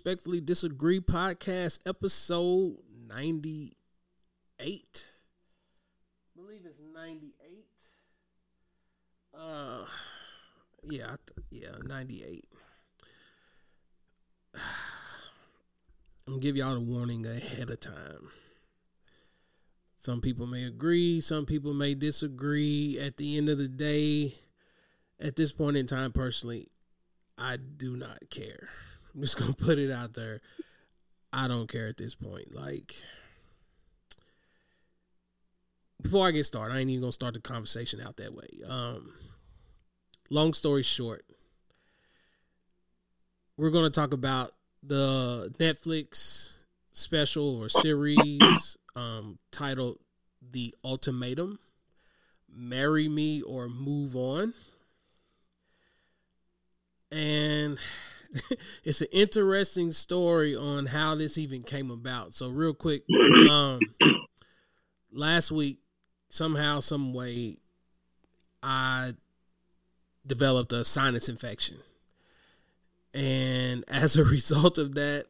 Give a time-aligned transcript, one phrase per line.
[0.00, 5.04] Respectfully Disagree podcast, episode 98.
[6.24, 7.66] I believe it's 98.
[9.38, 9.84] Uh,
[10.88, 12.48] yeah, th- yeah, 98.
[14.56, 14.60] I'm
[16.26, 18.30] gonna give y'all the warning ahead of time.
[19.98, 22.98] Some people may agree, some people may disagree.
[22.98, 24.36] At the end of the day,
[25.20, 26.68] at this point in time, personally,
[27.36, 28.70] I do not care.
[29.14, 30.40] I'm just gonna put it out there.
[31.32, 32.54] I don't care at this point.
[32.54, 32.94] Like
[36.02, 38.48] before I get started, I ain't even gonna start the conversation out that way.
[38.68, 39.12] Um
[40.28, 41.24] long story short,
[43.56, 44.52] we're gonna talk about
[44.82, 46.52] the Netflix
[46.92, 49.98] special or series um titled
[50.50, 51.58] The Ultimatum.
[52.52, 54.54] Marry me or move on.
[57.12, 57.78] And
[58.84, 62.34] it's an interesting story on how this even came about.
[62.34, 63.04] So real quick,
[63.50, 63.80] um
[65.12, 65.78] last week
[66.28, 67.56] somehow some way
[68.62, 69.14] I
[70.26, 71.78] developed a sinus infection.
[73.12, 75.26] And as a result of that,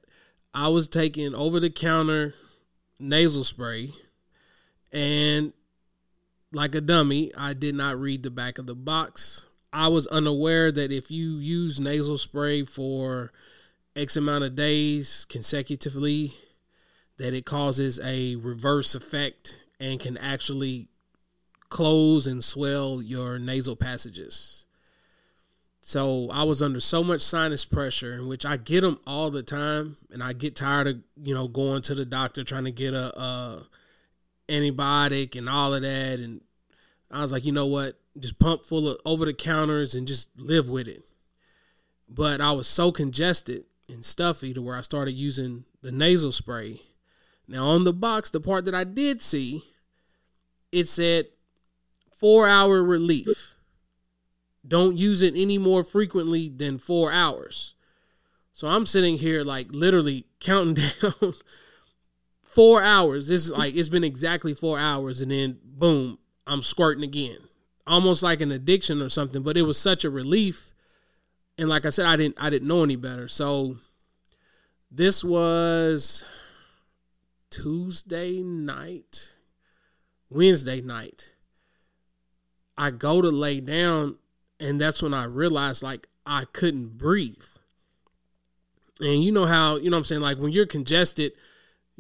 [0.52, 2.34] I was taking over the counter
[2.98, 3.92] nasal spray
[4.92, 5.52] and
[6.52, 9.46] like a dummy, I did not read the back of the box.
[9.72, 13.32] I was unaware that if you use nasal spray for
[13.94, 16.32] X amount of days consecutively,
[17.18, 20.88] that it causes a reverse effect and can actually
[21.68, 24.66] close and swell your nasal passages.
[25.80, 29.42] So I was under so much sinus pressure, in which I get them all the
[29.42, 32.94] time, and I get tired of you know going to the doctor trying to get
[32.94, 33.66] a, a
[34.48, 36.42] antibiotic and all of that, and
[37.10, 40.28] I was like, you know what, just pump full of over the counters and just
[40.36, 41.02] live with it.
[42.08, 46.80] But I was so congested and stuffy to where I started using the nasal spray.
[47.48, 49.62] Now on the box, the part that I did see,
[50.70, 51.26] it said
[52.16, 53.56] four hour relief.
[54.66, 57.74] Don't use it any more frequently than four hours.
[58.52, 61.34] So I'm sitting here like literally counting down
[62.42, 63.28] four hours.
[63.28, 67.38] This is like it's been exactly four hours, and then boom, I'm squirting again.
[67.86, 70.72] Almost like an addiction or something, but it was such a relief.
[71.58, 73.28] And like I said, I didn't I didn't know any better.
[73.28, 73.76] So
[74.90, 76.24] this was
[77.50, 79.34] Tuesday night,
[80.28, 81.32] Wednesday night.
[82.78, 84.16] I go to lay down,
[84.58, 87.44] and that's when I realized like I couldn't breathe.
[89.00, 90.20] And you know how, you know I'm saying?
[90.20, 91.32] Like when you're congested,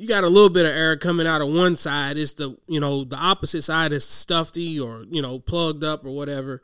[0.00, 2.16] you got a little bit of air coming out of one side.
[2.16, 6.10] It's the, you know, the opposite side is stuffy or, you know, plugged up or
[6.10, 6.62] whatever.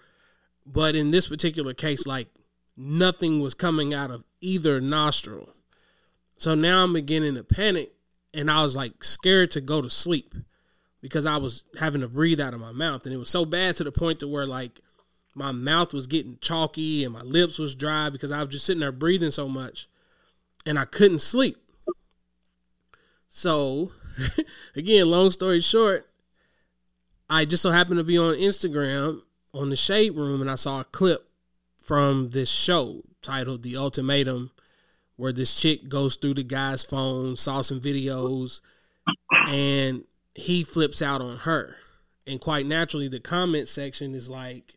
[0.64, 2.28] But in this particular case, like
[2.78, 5.50] nothing was coming out of either nostril.
[6.38, 7.92] So now I'm beginning to panic
[8.32, 10.34] and I was like scared to go to sleep
[11.02, 13.76] because I was having to breathe out of my mouth and it was so bad
[13.76, 14.80] to the point to where like
[15.34, 18.80] my mouth was getting chalky and my lips was dry because I was just sitting
[18.80, 19.90] there breathing so much
[20.64, 21.58] and I couldn't sleep.
[23.28, 23.92] So,
[24.76, 26.08] again, long story short,
[27.28, 29.22] I just so happened to be on Instagram
[29.52, 31.28] on the Shade Room and I saw a clip
[31.82, 34.50] from this show titled The Ultimatum
[35.16, 38.60] where this chick goes through the guy's phone, saw some videos,
[39.48, 40.04] and
[40.34, 41.76] he flips out on her.
[42.26, 44.74] And quite naturally, the comment section is like,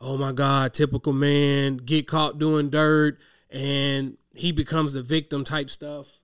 [0.00, 3.18] oh my God, typical man, get caught doing dirt,
[3.50, 6.18] and he becomes the victim type stuff.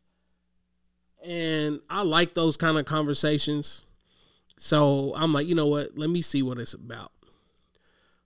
[1.24, 3.82] And I like those kind of conversations.
[4.58, 5.96] So I'm like, you know what?
[5.96, 7.12] Let me see what it's about.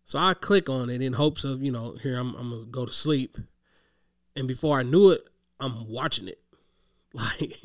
[0.04, 2.70] So I click on it in hopes of, you know, here I'm, I'm going to
[2.70, 3.38] go to sleep.
[4.34, 5.28] And before I knew it,
[5.60, 6.40] I'm watching it.
[7.14, 7.56] Like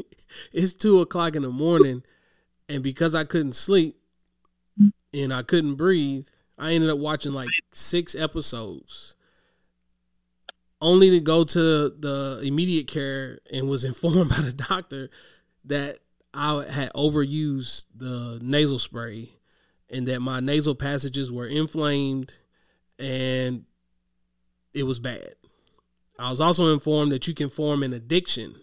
[0.53, 2.03] it's two o'clock in the morning.
[2.69, 3.97] And because I couldn't sleep
[5.13, 6.27] and I couldn't breathe,
[6.57, 9.12] I ended up watching like six episodes
[10.83, 15.09] only to go to the immediate care and was informed by the doctor
[15.65, 16.00] that
[16.33, 19.31] I had overused the nasal spray
[19.89, 22.38] and that my nasal passages were inflamed
[23.00, 23.63] and
[24.74, 25.35] it was bad.
[26.19, 28.56] I was also informed that you can form an addiction.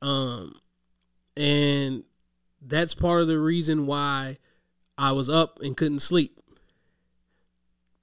[0.00, 0.54] Um
[1.36, 2.04] and
[2.62, 4.38] that's part of the reason why
[4.96, 6.40] I was up and couldn't sleep.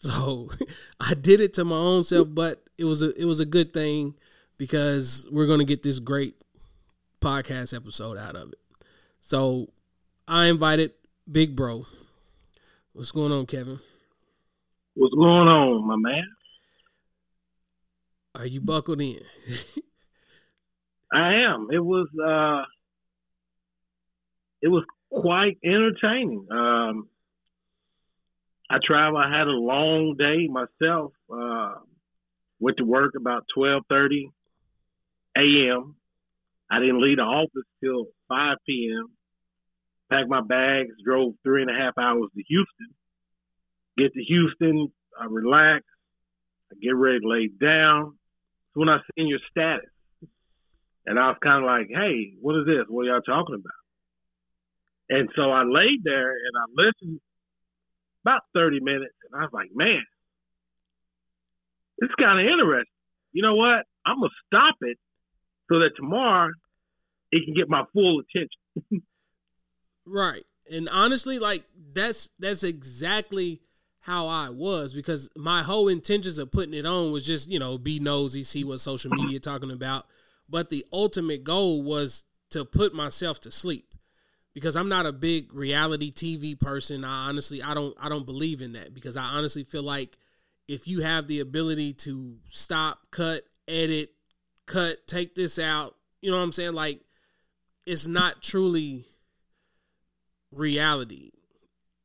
[0.03, 0.49] So
[0.99, 3.73] I did it to my own self, but it was a it was a good
[3.73, 4.15] thing
[4.57, 6.35] because we're gonna get this great
[7.21, 8.59] podcast episode out of it.
[9.19, 9.67] So
[10.27, 10.93] I invited
[11.31, 11.85] Big Bro.
[12.93, 13.79] What's going on, Kevin?
[14.95, 16.23] What's going on, my man?
[18.33, 19.19] Are you buckled in?
[21.13, 21.67] I am.
[21.71, 22.65] It was uh,
[24.63, 26.47] it was quite entertaining.
[26.49, 27.09] Um,
[28.71, 29.21] I traveled.
[29.23, 31.11] I had a long day myself.
[31.31, 31.75] Uh,
[32.61, 34.31] went to work about twelve thirty
[35.35, 35.95] a.m.
[36.69, 39.07] I didn't leave the office till five p.m.
[40.09, 42.95] Packed my bags, drove three and a half hours to Houston.
[43.97, 45.83] Get to Houston, I relax,
[46.71, 48.17] I get ready to lay down.
[48.73, 49.89] So when I seen your status,
[51.05, 52.85] and I was kind of like, "Hey, what is this?
[52.87, 53.81] What are y'all talking about?"
[55.09, 57.19] And so I laid there and I listened
[58.23, 60.03] about 30 minutes, and I was like, man,
[62.01, 62.91] it's kind of interesting.
[63.31, 63.85] You know what?
[64.05, 64.97] I'm gonna stop it
[65.71, 66.51] so that tomorrow
[67.31, 69.05] it can get my full attention.
[70.05, 70.45] right.
[70.69, 71.63] And honestly, like
[71.93, 73.61] that's that's exactly
[73.99, 77.77] how I was because my whole intentions of putting it on was just, you know,
[77.77, 80.07] be nosy, see what social media talking about.
[80.49, 83.93] But the ultimate goal was to put myself to sleep
[84.53, 87.05] because I'm not a big reality TV person.
[87.05, 90.17] I honestly I don't I don't believe in that because I honestly feel like
[90.67, 94.11] if you have the ability to stop, cut, edit,
[94.65, 96.73] cut, take this out, you know what I'm saying?
[96.73, 97.01] Like
[97.85, 99.05] it's not truly
[100.51, 101.31] reality.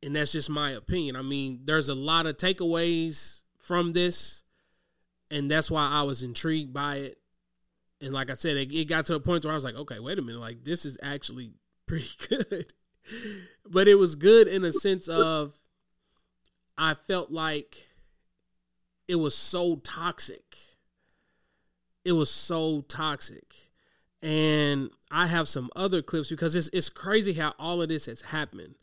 [0.03, 1.15] And that's just my opinion.
[1.15, 4.43] I mean, there's a lot of takeaways from this
[5.29, 7.17] and that's why I was intrigued by it.
[7.99, 9.99] And like I said, it, it got to a point where I was like, okay,
[9.99, 11.53] wait a minute, like this is actually
[11.87, 12.73] pretty good.
[13.65, 15.53] but it was good in a sense of
[16.77, 17.87] I felt like
[19.07, 20.57] it was so toxic.
[22.03, 23.53] It was so toxic.
[24.21, 28.21] And I have some other clips because it's it's crazy how all of this has
[28.21, 28.75] happened.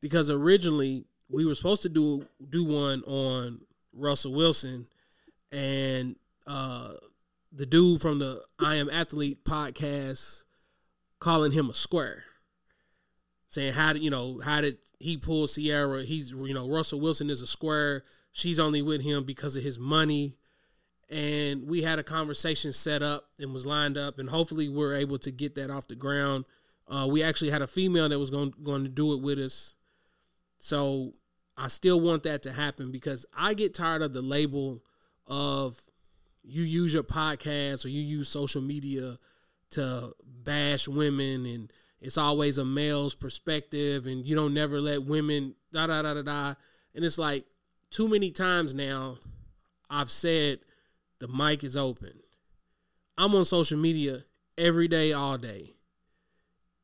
[0.00, 3.60] Because originally we were supposed to do do one on
[3.92, 4.86] Russell Wilson
[5.52, 6.16] and
[6.46, 6.92] uh
[7.52, 10.44] the dude from the I Am Athlete podcast
[11.18, 12.24] calling him a square
[13.50, 16.02] saying how did you know how did he pull Ciara?
[16.02, 18.04] He's you know Russell Wilson is a square.
[18.32, 20.36] She's only with him because of his money.
[21.08, 25.18] And we had a conversation set up and was lined up, and hopefully we're able
[25.18, 26.44] to get that off the ground.
[26.86, 29.74] Uh, we actually had a female that was going going to do it with us,
[30.58, 31.14] so
[31.56, 34.82] I still want that to happen because I get tired of the label
[35.26, 35.80] of
[36.42, 39.18] you use your podcast or you use social media
[39.70, 45.54] to bash women and it's always a male's perspective and you don't never let women
[45.72, 46.54] da da da da da.
[46.94, 47.44] And it's like
[47.90, 49.18] too many times now
[49.88, 50.60] I've said
[51.18, 52.20] the mic is open.
[53.18, 54.24] I'm on social media
[54.56, 55.74] every day, all day.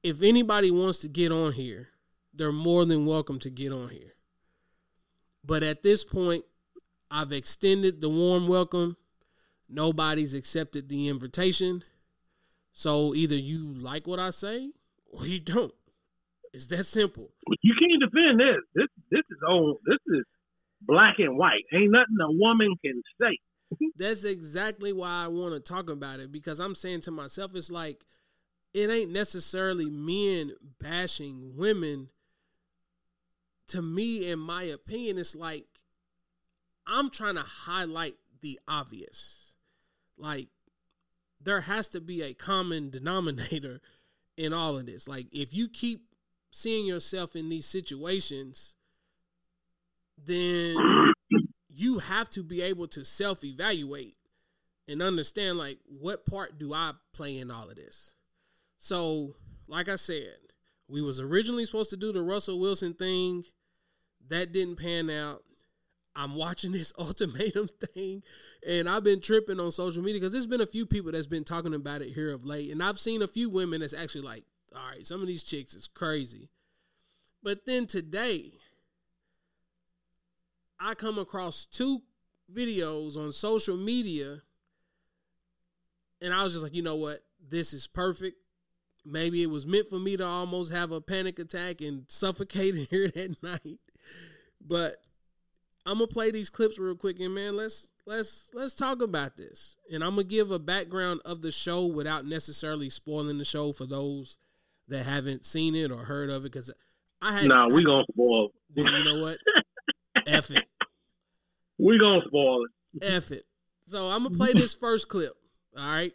[0.02, 1.88] If anybody wants to get on here,
[2.34, 4.14] they're more than welcome to get on here.
[5.44, 6.44] But at this point,
[7.10, 8.96] I've extended the warm welcome.
[9.68, 11.84] Nobody's accepted the invitation.
[12.72, 14.70] So either you like what I say
[15.06, 15.74] or you don't.
[16.52, 17.30] It's that simple.
[17.62, 18.62] You can't defend this.
[18.74, 19.78] This this is old.
[19.86, 20.24] This is
[20.80, 21.64] black and white.
[21.72, 23.38] Ain't nothing a woman can say.
[23.96, 27.70] That's exactly why I want to talk about it because I'm saying to myself, it's
[27.70, 28.04] like
[28.72, 32.10] it ain't necessarily men bashing women.
[33.68, 35.66] To me, in my opinion, it's like
[36.86, 39.56] I'm trying to highlight the obvious.
[40.16, 40.48] Like
[41.40, 43.80] there has to be a common denominator
[44.36, 45.08] in all of this.
[45.08, 46.02] Like if you keep
[46.52, 48.75] seeing yourself in these situations,
[50.24, 50.76] then
[51.68, 54.16] you have to be able to self-evaluate
[54.88, 58.14] and understand like what part do I play in all of this.
[58.78, 59.34] So,
[59.66, 60.36] like I said,
[60.88, 63.44] we was originally supposed to do the Russell Wilson thing.
[64.28, 65.42] That didn't pan out.
[66.14, 68.22] I'm watching this ultimatum thing
[68.66, 71.44] and I've been tripping on social media because there's been a few people that's been
[71.44, 72.70] talking about it here of late.
[72.70, 74.44] And I've seen a few women that's actually like,
[74.74, 76.50] all right, some of these chicks is crazy.
[77.42, 78.54] But then today,
[80.80, 82.02] I come across two
[82.52, 84.42] videos on social media
[86.20, 87.20] and I was just like, you know what?
[87.48, 88.36] This is perfect.
[89.04, 92.86] Maybe it was meant for me to almost have a panic attack and suffocate in
[92.90, 93.78] here that night.
[94.60, 94.96] But
[95.84, 99.76] I'm gonna play these clips real quick, and man, let's let's let's talk about this.
[99.92, 103.86] And I'm gonna give a background of the show without necessarily spoiling the show for
[103.86, 104.38] those
[104.88, 106.52] that haven't seen it or heard of it.
[106.52, 106.72] Because
[107.22, 108.48] I had nah, we gonna spoil.
[108.74, 109.38] You know what?
[110.26, 110.64] F it.
[111.78, 113.04] We gonna spoil it.
[113.04, 113.46] F it.
[113.86, 115.32] So I'm gonna play this first clip.
[115.76, 116.12] All right.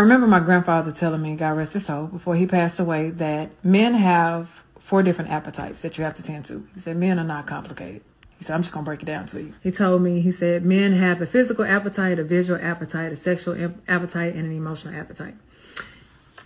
[0.00, 3.50] I remember my grandfather telling me, God rest his soul, before he passed away, that
[3.64, 6.66] men have four different appetites that you have to tend to.
[6.74, 8.02] He said men are not complicated.
[8.36, 9.54] He said, I'm just going to break it down to you.
[9.62, 13.72] He told me, he said, men have a physical appetite, a visual appetite, a sexual
[13.86, 15.36] appetite, and an emotional appetite.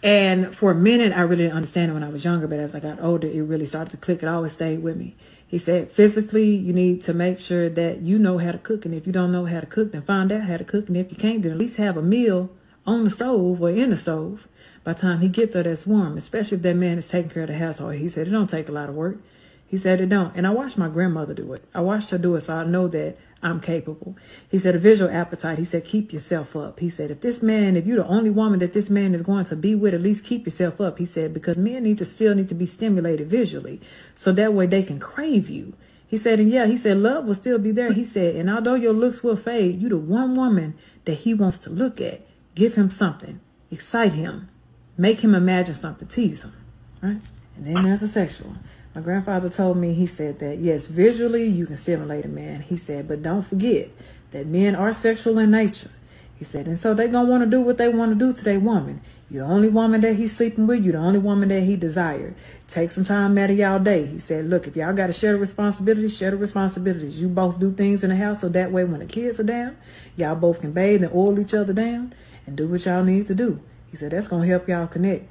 [0.03, 2.75] And for a minute, I really didn't understand it when I was younger, but as
[2.75, 4.23] I got older, it really started to click.
[4.23, 5.17] It always stayed with me.
[5.49, 8.85] He said, physically, you need to make sure that you know how to cook.
[8.85, 10.89] And if you don't know how to cook, then find out how to cook.
[10.89, 12.51] And if you can't, then at least have a meal
[12.87, 14.47] on the stove or in the stove.
[14.85, 17.43] By the time he get there, that's warm, especially if that man is taking care
[17.43, 17.95] of the household.
[17.95, 19.19] He said, it don't take a lot of work.
[19.67, 20.35] He said it don't.
[20.37, 21.65] And I watched my grandmother do it.
[21.75, 24.17] I watched her do it, so I know that I'm capable.
[24.51, 25.59] He said a visual appetite.
[25.59, 26.81] He said keep yourself up.
[26.81, 29.45] He said if this man, if you're the only woman that this man is going
[29.47, 30.99] to be with, at least keep yourself up.
[30.99, 33.81] He said because men need to still need to be stimulated visually,
[34.15, 35.75] so that way they can crave you.
[36.09, 37.93] He said, and yeah, he said love will still be there.
[37.93, 40.75] He said, and although your looks will fade, you the one woman
[41.05, 42.27] that he wants to look at.
[42.55, 43.41] Give him something,
[43.71, 44.49] excite him,
[44.97, 46.55] make him imagine something, tease him,
[47.03, 47.21] right?
[47.57, 48.55] And then there's a sexual.
[48.97, 52.63] My grandfather told me, he said that, yes, visually you can stimulate a man.
[52.63, 53.91] He said, but don't forget
[54.31, 55.91] that men are sexual in nature.
[56.39, 58.33] He said, and so they're going to want to do what they want to do
[58.33, 59.03] to their woman.
[59.31, 60.83] You're the only woman that he's sleeping with.
[60.83, 62.37] You're the only woman that he desired.
[62.69, 64.07] Take some time out of y'all day.
[64.07, 67.21] He said, look, if y'all got to share the responsibilities, share the responsibilities.
[67.21, 69.77] You both do things in the house so that way when the kids are down,
[70.17, 72.15] y'all both can bathe and oil each other down
[72.47, 73.61] and do what y'all need to do.
[73.91, 75.27] He said, that's going to help y'all connect.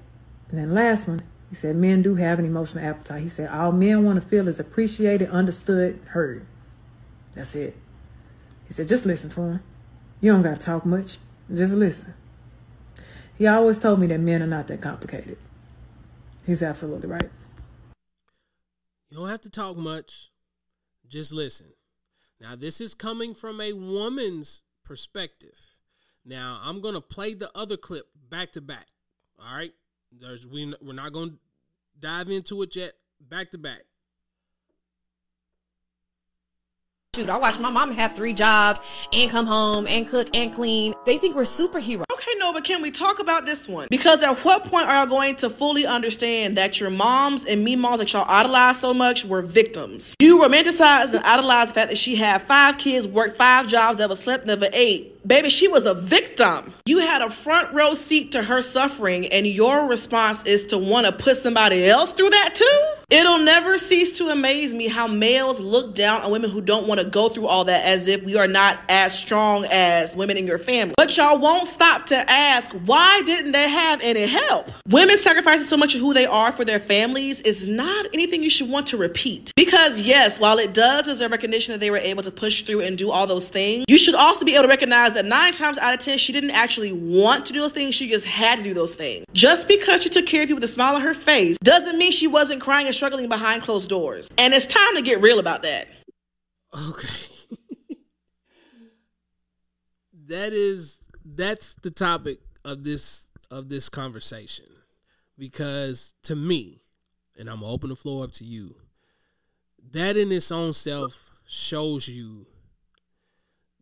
[0.51, 3.21] And then last one, he said, men do have an emotional appetite.
[3.21, 6.45] He said, all men want to feel is appreciated, understood, heard.
[7.33, 7.75] That's it.
[8.67, 9.63] He said, just listen to him.
[10.21, 11.19] You don't got to talk much.
[11.53, 12.13] Just listen.
[13.37, 15.37] He always told me that men are not that complicated.
[16.45, 17.29] He's absolutely right.
[19.09, 20.31] You don't have to talk much.
[21.07, 21.67] Just listen.
[22.41, 25.59] Now, this is coming from a woman's perspective.
[26.25, 28.87] Now, I'm going to play the other clip back to back.
[29.39, 29.73] All right?
[30.21, 31.37] There's we we're not going to
[31.99, 32.93] dive into it yet.
[33.19, 33.81] Back to back.
[37.15, 38.81] Shoot, I watched my mom have three jobs
[39.13, 40.93] and come home and cook and clean.
[41.05, 42.03] They think we're superheroes.
[42.11, 43.87] Okay, no, but can we talk about this one?
[43.89, 47.77] Because at what point are y'all going to fully understand that your moms and me
[47.77, 50.13] moms that y'all idolize so much were victims?
[50.19, 54.15] You romanticize and idolize the fact that she had five kids, worked five jobs, never
[54.17, 55.14] slept, never ate.
[55.25, 56.71] Baby, she was a victim.
[56.85, 61.07] You had a front row seat to her suffering, and your response is to want
[61.07, 62.95] to put somebody else through that too?
[63.09, 66.99] It'll never cease to amaze me how males look down on women who don't want
[66.99, 70.45] to go through all that as if we are not as strong as women in
[70.45, 70.93] your family.
[70.97, 74.69] But y'all won't stop to ask, why didn't they have any help?
[74.87, 78.49] Women sacrificing so much of who they are for their families is not anything you
[78.49, 79.51] should want to repeat.
[79.55, 82.97] Because, yes, while it does deserve recognition that they were able to push through and
[82.97, 85.93] do all those things, you should also be able to recognize that nine times out
[85.93, 88.73] of ten, she didn't actually want to do those things, she just had to do
[88.73, 89.25] those things.
[89.33, 92.11] Just because she took care of you with a smile on her face doesn't mean
[92.11, 94.29] she wasn't crying and struggling behind closed doors.
[94.37, 95.87] And it's time to get real about that.
[96.89, 97.27] Okay.
[100.27, 104.65] that is that's the topic of this of this conversation.
[105.37, 106.81] Because to me,
[107.37, 108.75] and I'm gonna open the floor up to you,
[109.91, 112.47] that in its own self shows you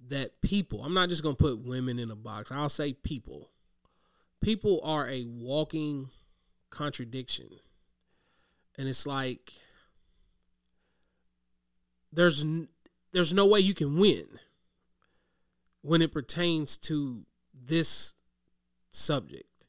[0.09, 3.49] that people, I'm not just gonna put women in a box, I'll say people.
[4.41, 6.09] People are a walking
[6.69, 7.47] contradiction
[8.77, 9.53] and it's like
[12.11, 12.45] there's
[13.11, 14.25] there's no way you can win
[15.81, 18.13] when it pertains to this
[18.89, 19.67] subject.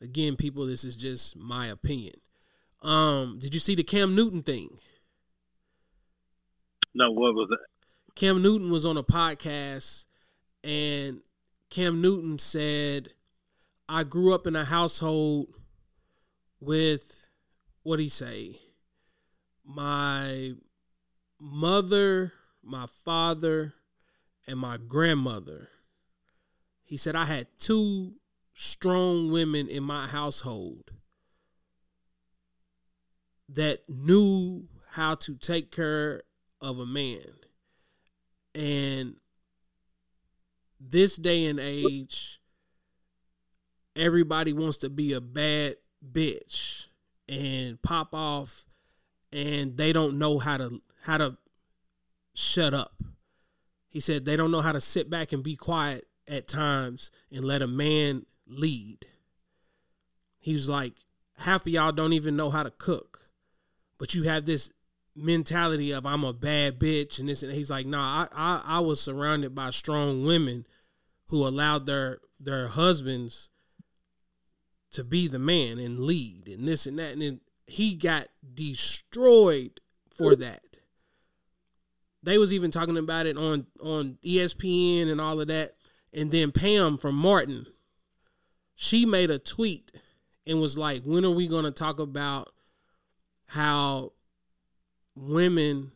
[0.00, 2.14] Again, people, this is just my opinion.
[2.82, 4.78] Um, did you see the Cam Newton thing?
[6.94, 7.58] No, what was it?
[8.16, 10.06] Cam Newton was on a podcast
[10.64, 11.20] and
[11.68, 13.10] Cam Newton said,
[13.90, 15.48] I grew up in a household
[16.58, 17.28] with
[17.82, 18.56] what he say?
[19.66, 20.54] My
[21.38, 22.32] mother,
[22.64, 23.74] my father,
[24.46, 25.68] and my grandmother.
[26.84, 28.14] He said I had two
[28.54, 30.90] strong women in my household
[33.50, 36.22] that knew how to take care
[36.62, 37.45] of a man.
[38.56, 39.16] And
[40.80, 42.40] this day and age,
[43.94, 45.76] everybody wants to be a bad
[46.12, 46.86] bitch
[47.28, 48.64] and pop off
[49.32, 51.36] and they don't know how to how to
[52.34, 53.02] shut up.
[53.88, 57.44] He said they don't know how to sit back and be quiet at times and
[57.44, 59.06] let a man lead.
[60.38, 60.94] He was like,
[61.38, 63.28] half of y'all don't even know how to cook,
[63.98, 64.72] but you have this
[65.16, 68.80] mentality of I'm a bad bitch and this and he's like, nah, I, I, I
[68.80, 70.66] was surrounded by strong women
[71.28, 73.50] who allowed their their husbands
[74.92, 77.12] to be the man and lead and this and that.
[77.12, 79.80] And then he got destroyed
[80.14, 80.62] for that.
[82.22, 85.74] they was even talking about it on on ESPN and all of that.
[86.12, 87.66] And then Pam from Martin,
[88.74, 89.92] she made a tweet
[90.46, 92.52] and was like, "When are we going to talk about
[93.48, 94.12] how
[95.16, 95.92] women,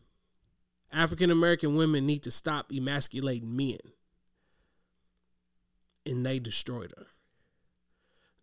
[0.91, 3.79] African American women, need to stop emasculating men?"
[6.05, 7.07] And they destroyed her.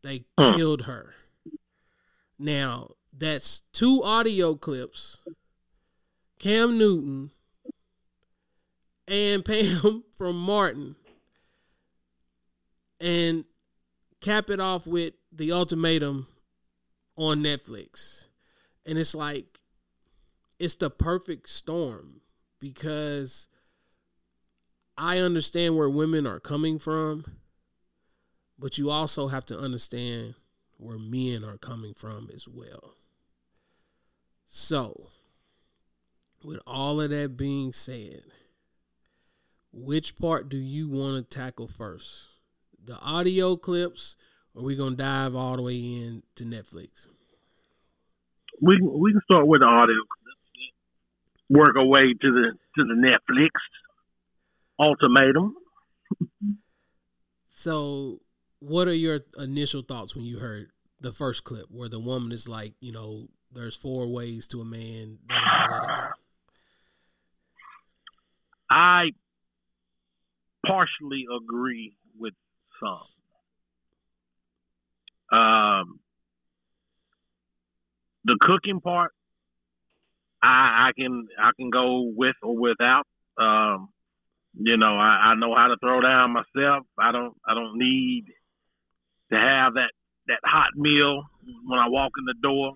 [0.03, 0.57] They hmm.
[0.57, 1.15] killed her.
[2.39, 5.19] Now that's two audio clips.
[6.39, 7.33] Cam Newton
[9.09, 10.97] and Pam from Martin.
[13.01, 13.45] And
[14.21, 16.27] cap it off with the ultimatum
[17.17, 18.27] on Netflix.
[18.87, 19.58] And it's like
[20.59, 22.21] it's the perfect storm
[22.61, 23.49] because
[24.97, 27.25] I understand where women are coming from,
[28.59, 30.35] but you also have to understand
[30.77, 32.95] where men are coming from as well.
[34.47, 35.11] So,
[36.43, 38.23] with all of that being said,
[39.73, 42.29] which part do you want to tackle first?
[42.83, 44.17] The audio clips,
[44.55, 47.09] or we gonna dive all the way in to Netflix?
[48.61, 49.97] We we can start with the audio.
[51.51, 53.51] Work our way to the to the Netflix
[54.79, 55.55] ultimatum.
[57.49, 58.21] So,
[58.61, 62.49] what are your initial thoughts when you heard the first clip where the woman is
[62.49, 65.19] like, you know, there's four ways to a man?
[68.71, 69.13] I
[70.67, 72.35] partially agree with
[72.81, 73.01] some.
[75.39, 76.01] Um,
[78.25, 79.13] the cooking part,
[80.43, 83.05] I, I can I can go with or without.
[83.39, 83.91] Um,
[84.55, 86.87] you know, I, I know how to throw down myself.
[86.99, 88.27] I don't I don't need
[89.31, 89.93] to have that
[90.27, 91.23] that hot meal
[91.67, 92.73] when I walk in the door.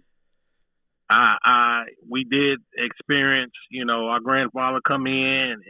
[1.10, 5.64] I, I we did experience, you know, our grandfather come in and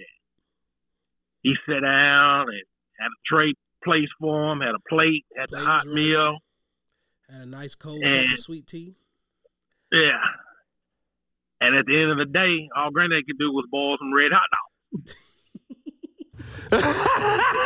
[1.43, 2.63] he sat down and
[2.99, 6.11] had a tray placed for him, had a plate, had the hot ready.
[6.11, 6.39] meal.
[7.29, 8.95] Had a nice cold cup of sweet tea.
[9.91, 10.21] Yeah.
[11.63, 14.33] And at the end of the day, all Granddad could do was boil some red
[14.33, 15.15] hot dogs.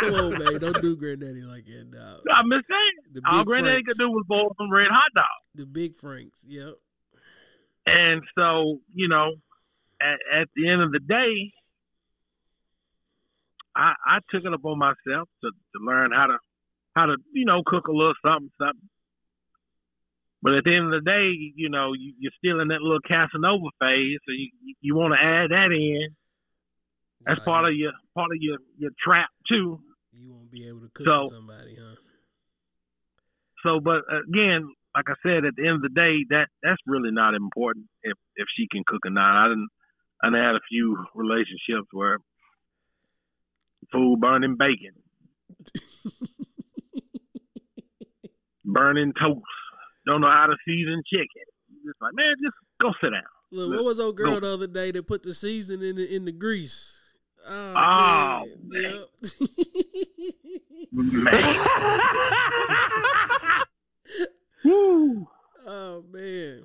[0.00, 1.90] Come on, man, don't do granddaddy like that.
[1.92, 2.22] Dog.
[2.34, 3.22] I'm just saying.
[3.26, 3.88] All big Granddad Franks.
[3.88, 5.44] could do was boil some red hot dogs.
[5.54, 6.42] The big Franks.
[6.48, 6.76] Yep.
[7.84, 9.32] And so, you know,
[10.00, 11.52] at, at the end of the day,
[13.76, 16.38] I, I took it upon myself to, to learn how to
[16.96, 18.88] how to you know cook a little something something.
[20.42, 23.00] But at the end of the day, you know, you, you're still in that little
[23.06, 24.48] Casanova phase, so you
[24.80, 26.08] you want to add that in.
[27.26, 29.80] That's Nah, part of your part of your your trap too.
[30.12, 31.94] You won't be able to cook So- somebody, huh?
[33.62, 37.10] So, but again, like I said, at the end of the day, that that's really
[37.10, 39.44] not important if if she can cook or not.
[39.44, 39.68] I didn't.
[40.22, 42.18] I done had a few relationships where
[43.92, 44.94] food burning bacon,
[48.64, 49.44] burning toast,
[50.06, 51.44] don't know how to season chicken.
[51.84, 53.22] Just like man, just go sit down.
[53.52, 54.40] Look, what was old girl No.
[54.40, 56.96] the other day that put the seasoning in the in the grease?
[57.48, 58.82] Oh, Oh, man.
[58.82, 59.06] Yep.
[60.92, 61.32] Man,
[64.64, 65.26] woo!
[65.66, 66.62] oh man.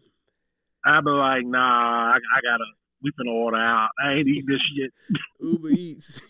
[0.88, 2.64] I be like, nah, I, I gotta.
[3.02, 3.90] We finna order out.
[4.04, 4.92] I ain't eating this shit,
[5.40, 6.22] Uber Eats.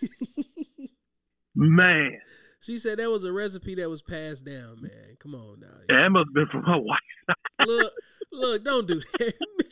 [1.55, 2.19] man.
[2.65, 5.17] She said that was a recipe that was passed down, man.
[5.19, 5.67] Come on now.
[5.87, 6.97] That must have been from her wife.
[7.67, 7.93] Look,
[8.31, 9.33] look, don't do that,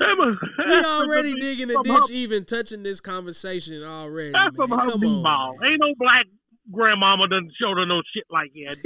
[0.00, 0.16] man.
[0.16, 4.32] Must, we already digging a ditch, even touching this conversation already.
[4.32, 4.68] That's man.
[4.68, 5.64] from her Come on.
[5.64, 6.26] Ain't no black
[6.72, 8.76] grandmama doesn't show her no shit like that.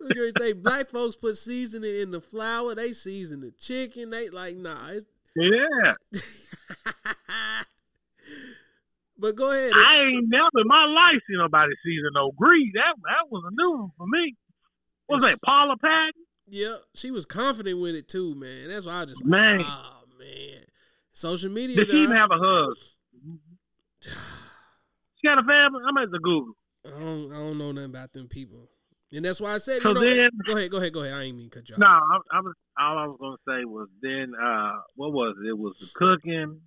[0.00, 4.10] Look say black folks put seasoning in the flour, they season the chicken.
[4.10, 4.90] They like nah.
[4.90, 5.94] It's, yeah.
[9.18, 9.72] but go ahead.
[9.74, 12.72] I ain't never in my life seen nobody season no grease.
[12.74, 14.36] That that was a new one for me.
[15.06, 16.12] What was that, Paula Patton?
[16.48, 18.68] Yep, she was confident with it too, man.
[18.68, 19.58] That's why I just Man.
[19.58, 20.64] Like, oh man,
[21.12, 21.76] social media.
[21.76, 23.40] Did she even have a husband?
[25.20, 25.80] She got a family?
[25.88, 26.52] I'm at the Google.
[26.84, 28.68] I don't, I don't know nothing about them people,
[29.14, 29.82] and that's why I said.
[29.82, 31.14] So you know, then- go ahead, go ahead, go ahead.
[31.14, 31.78] I ain't mean to cut you off.
[31.80, 35.48] No, I, I was all I was gonna say was then uh what was it?
[35.48, 36.60] It was the cooking.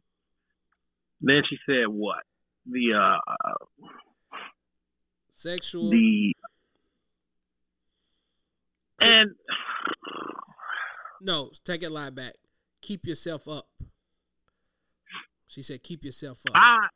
[1.22, 2.24] Then she said what?
[2.66, 3.54] The uh
[5.30, 5.90] Sexual.
[5.92, 6.34] the
[9.00, 9.32] and
[11.22, 12.34] no, take it lie back.
[12.82, 13.68] Keep yourself up.
[15.48, 16.56] She said, "Keep yourself up.
[16.56, 16.88] I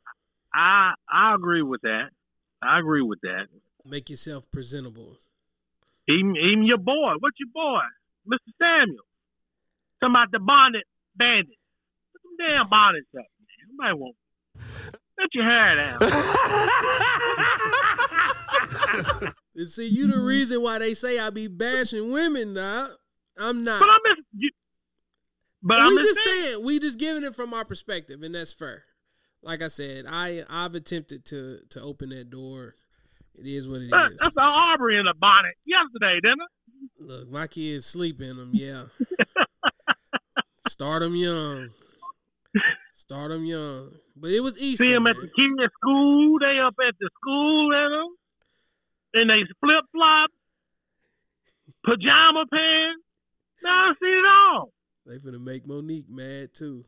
[0.54, 2.10] I I agree with that.
[2.62, 3.46] I agree with that.
[3.84, 5.18] Make yourself presentable."
[6.18, 7.14] Even even your boy.
[7.20, 7.80] What's your boy?
[8.26, 8.52] Mr.
[8.58, 9.04] Samuel.
[10.00, 10.84] Talking about the bonnet
[11.16, 11.58] bandit.
[12.12, 13.76] Put them damn bonnets up, man.
[13.76, 14.16] Nobody won't.
[15.18, 15.98] Let your hair down.
[19.54, 22.90] And see, you the reason why they say I be bashing women, dog.
[23.38, 23.80] I'm not.
[23.80, 24.50] But I'm just, you,
[25.62, 26.44] but we I'm just saying.
[26.44, 28.84] saying we just giving it from our perspective, and that's fair.
[29.42, 32.76] Like I said, I I've attempted to to open that door.
[33.38, 34.18] It is what it That- is.
[34.18, 36.48] That's the Aubrey in a bonnet yesterday, didn't it?
[37.00, 38.50] Look, my kids sleep in them.
[38.52, 38.84] Yeah,
[40.68, 41.70] start them young.
[42.94, 43.92] Start them young.
[44.16, 44.84] But it was Easter.
[44.84, 45.22] See them at man.
[45.26, 46.38] the kids' school.
[46.40, 48.08] They up at the school in them.
[49.14, 50.30] And they flip flop,
[51.84, 53.02] pajama pants.
[53.62, 54.72] Now I see it all.
[55.06, 56.84] They finna make Monique mad too.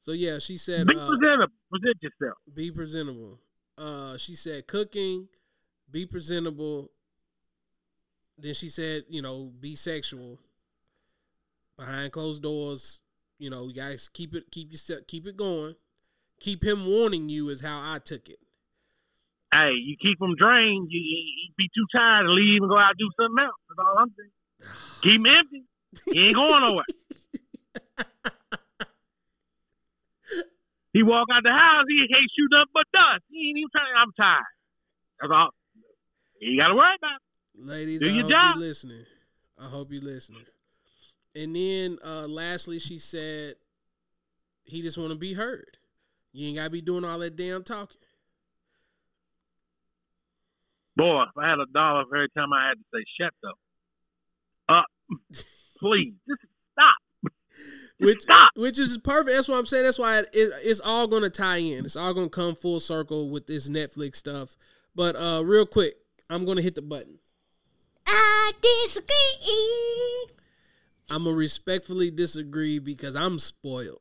[0.00, 1.52] So yeah, she said Be uh, presentable.
[1.70, 2.38] Present yourself.
[2.54, 3.40] be presentable.
[3.76, 5.28] Uh, she said cooking,
[5.90, 6.90] be presentable.
[8.36, 10.38] Then she said, you know, be sexual.
[11.76, 13.00] Behind closed doors,
[13.38, 15.74] you know, you guys keep it, keep your, keep it going.
[16.40, 18.38] Keep him warning you is how I took it.
[19.52, 20.88] Hey, you keep them drained.
[20.90, 23.56] You, you, you be too tired to leave and go out and do something else.
[23.68, 24.30] That's all I'm saying.
[25.02, 25.64] Keep him empty.
[26.12, 26.84] He ain't going nowhere.
[30.92, 31.86] he walk out the house.
[31.88, 33.24] He can't shoot nothing but dust.
[33.30, 33.94] He ain't even trying.
[33.96, 34.44] I'm tired.
[35.20, 35.50] That's all.
[36.40, 37.16] You got to worry about.
[37.16, 37.66] it.
[37.66, 38.56] Ladies, Do I your hope job.
[38.56, 39.04] you're listening.
[39.60, 40.44] I hope you're listening.
[41.34, 43.54] And then uh lastly, she said
[44.64, 45.76] he just want to be heard.
[46.32, 47.96] You ain't gotta be doing all that damn talking.
[50.96, 53.58] Boy, if I had a dollar for every time I had to say shut up,
[54.68, 54.86] up,
[55.80, 56.40] please, just
[56.72, 57.32] stop.
[58.00, 58.50] which Stop.
[58.56, 59.34] which is perfect.
[59.36, 59.84] That's what I'm saying.
[59.84, 61.84] That's why it, it, it's all going to tie in.
[61.84, 64.56] It's all going to come full circle with this Netflix stuff.
[64.96, 65.94] But uh, real quick,
[66.30, 67.18] I'm going to hit the button.
[68.06, 70.34] I disagree.
[71.10, 74.00] I'm gonna respectfully disagree because I'm spoiled,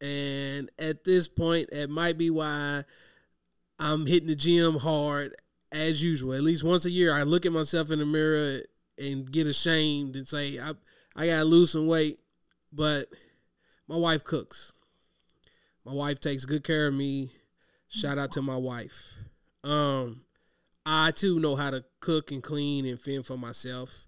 [0.00, 2.84] and at this point, it might be why
[3.80, 5.34] I'm hitting the gym hard
[5.72, 6.34] as usual.
[6.34, 8.60] At least once a year, I look at myself in the mirror
[8.98, 10.72] and get ashamed and say I
[11.16, 12.20] I gotta lose some weight.
[12.72, 13.08] But
[13.88, 14.72] my wife cooks.
[15.84, 17.30] My wife takes good care of me.
[17.88, 19.14] Shout out to my wife.
[19.64, 20.22] Um,
[20.88, 24.06] I too know how to cook and clean and fend for myself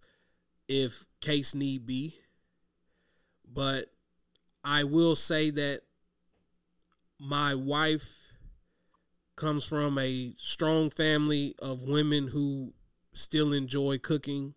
[0.68, 2.14] if case need be.
[3.52, 3.86] But
[4.62, 5.80] I will say that
[7.18, 8.32] my wife
[9.34, 12.72] comes from a strong family of women who
[13.12, 14.54] still enjoy cooking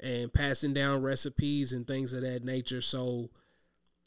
[0.00, 2.80] and passing down recipes and things of that nature.
[2.80, 3.30] So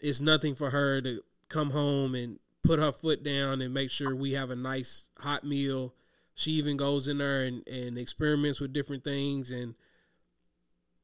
[0.01, 4.13] it's nothing for her to come home and put her foot down and make sure
[4.13, 5.93] we have a nice hot meal.
[6.35, 9.51] She even goes in there and, and experiments with different things.
[9.51, 9.73] And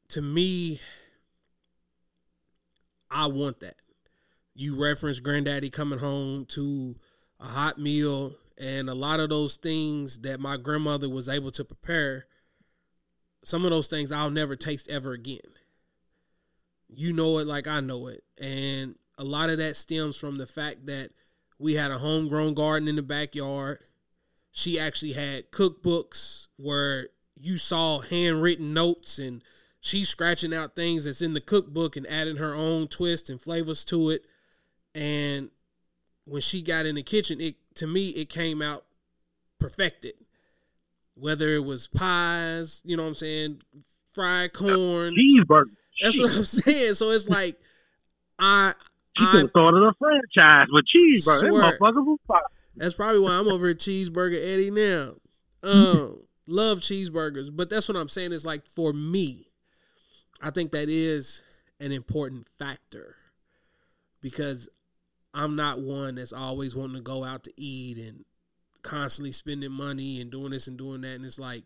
[0.09, 0.81] to me,
[3.09, 3.75] I want that.
[4.53, 6.95] You reference granddaddy coming home to
[7.39, 11.63] a hot meal and a lot of those things that my grandmother was able to
[11.63, 12.27] prepare.
[13.43, 15.39] Some of those things I'll never taste ever again.
[16.89, 18.23] You know it like I know it.
[18.37, 21.11] And a lot of that stems from the fact that
[21.57, 23.79] we had a homegrown garden in the backyard.
[24.51, 27.07] She actually had cookbooks where
[27.39, 29.41] you saw handwritten notes and
[29.79, 33.83] she's scratching out things that's in the cookbook and adding her own twist and flavors
[33.85, 34.25] to it.
[34.93, 35.49] And
[36.25, 38.85] when she got in the kitchen, it to me it came out
[39.59, 40.13] perfected.
[41.15, 43.61] Whether it was pies, you know what I'm saying,
[44.13, 45.15] fried corn.
[45.15, 45.71] Cheeseburger.
[46.01, 46.95] That's what I'm saying.
[46.95, 47.59] So it's like
[48.39, 48.73] I
[49.17, 51.61] She I started a franchise with cheeseburger.
[51.61, 52.41] That motherfucker was fire.
[52.75, 55.15] That's probably why I'm over at Cheeseburger Eddie now.
[55.63, 59.47] Um, love cheeseburgers, but that's what I'm saying is like for me,
[60.41, 61.41] I think that is
[61.79, 63.15] an important factor
[64.21, 64.69] because
[65.33, 68.25] I'm not one that's always wanting to go out to eat and
[68.81, 71.15] constantly spending money and doing this and doing that.
[71.15, 71.63] And it's like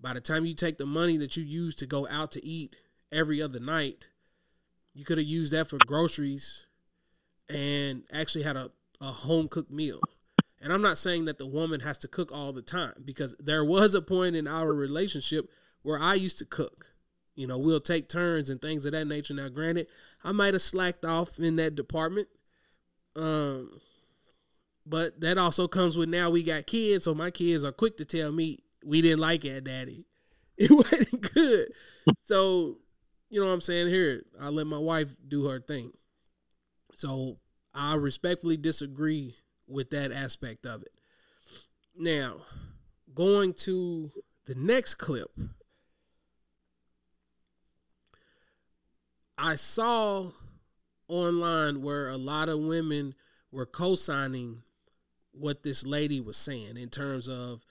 [0.00, 2.76] by the time you take the money that you use to go out to eat
[3.10, 4.10] every other night,
[4.94, 6.66] you could have used that for groceries
[7.48, 10.00] and actually had a, a home cooked meal.
[10.62, 13.64] And I'm not saying that the woman has to cook all the time because there
[13.64, 15.50] was a point in our relationship
[15.82, 16.94] where I used to cook.
[17.34, 19.34] You know, we'll take turns and things of that nature.
[19.34, 19.88] Now, granted,
[20.22, 22.28] I might have slacked off in that department.
[23.16, 23.80] Um,
[24.86, 28.04] but that also comes with now we got kids, so my kids are quick to
[28.04, 30.06] tell me we didn't like it, daddy.
[30.58, 31.68] It wasn't good.
[32.24, 32.76] so,
[33.30, 33.88] you know what I'm saying?
[33.88, 35.92] Here, I let my wife do her thing.
[36.94, 37.38] So
[37.74, 39.34] I respectfully disagree
[39.72, 40.92] with that aspect of it.
[41.96, 42.36] Now,
[43.14, 44.10] going to
[44.46, 45.30] the next clip.
[49.36, 50.30] I saw
[51.08, 53.14] online where a lot of women
[53.50, 54.62] were co-signing
[55.32, 57.64] what this lady was saying in terms of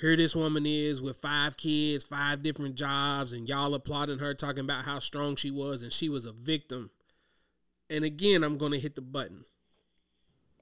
[0.00, 4.64] here this woman is with five kids, five different jobs, and y'all applauding her, talking
[4.64, 6.90] about how strong she was, and she was a victim.
[7.90, 9.44] And again, I'm going to hit the button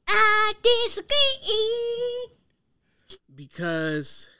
[0.09, 2.37] I disagree.
[3.35, 4.31] because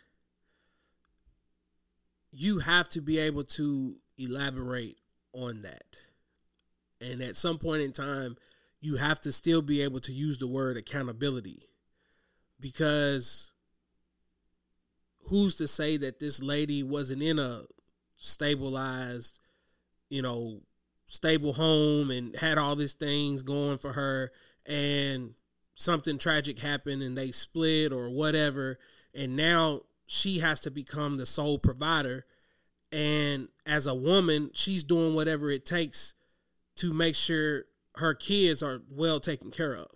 [2.33, 4.99] you have to be able to elaborate
[5.33, 5.97] on that.
[7.01, 8.37] And at some point in time,
[8.81, 11.69] you have to still be able to use the word accountability
[12.61, 13.53] because
[15.29, 17.63] who's to say that this lady wasn't in a
[18.17, 19.41] stabilized,
[20.09, 20.61] you know,
[21.09, 24.33] stable home and had all these things going for her
[24.65, 25.35] and
[25.77, 28.79] something tragic happened and they split or whatever
[29.15, 32.25] and now she has to become the sole provider.
[32.91, 36.15] And as a woman she's doing whatever it takes
[36.77, 37.65] to make sure
[37.97, 39.91] her kids are well taken care of.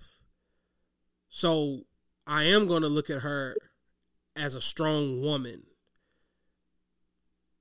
[1.29, 1.83] So
[2.27, 3.57] i am going to look at her
[4.37, 5.63] as a strong woman.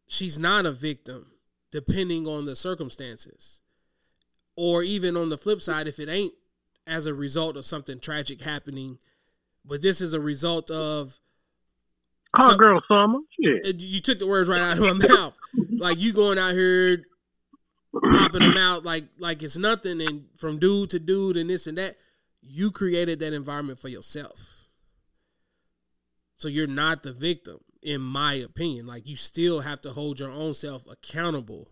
[0.08, 1.32] She's not a victim
[1.72, 3.62] depending on the circumstances.
[4.58, 6.34] Or even on the flip side if it ain't
[6.89, 8.97] as a result of something tragic happening
[9.65, 11.19] but this is a result of
[12.36, 13.19] Hot So- girl summer.
[13.39, 13.65] Shit.
[13.65, 15.34] Uh, you took the words right out of my mouth.
[15.78, 17.04] Like you going out here
[18.12, 21.78] popping them out like like it's nothing, and from dude to dude and this and
[21.80, 21.97] that.
[22.41, 24.67] You created that environment for yourself,
[26.36, 28.86] so you're not the victim, in my opinion.
[28.88, 31.69] Like you still have to hold your own self accountable,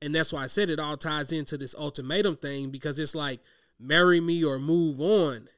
[0.00, 3.40] and that's why I said it all ties into this ultimatum thing because it's like
[3.80, 5.48] marry me or move on,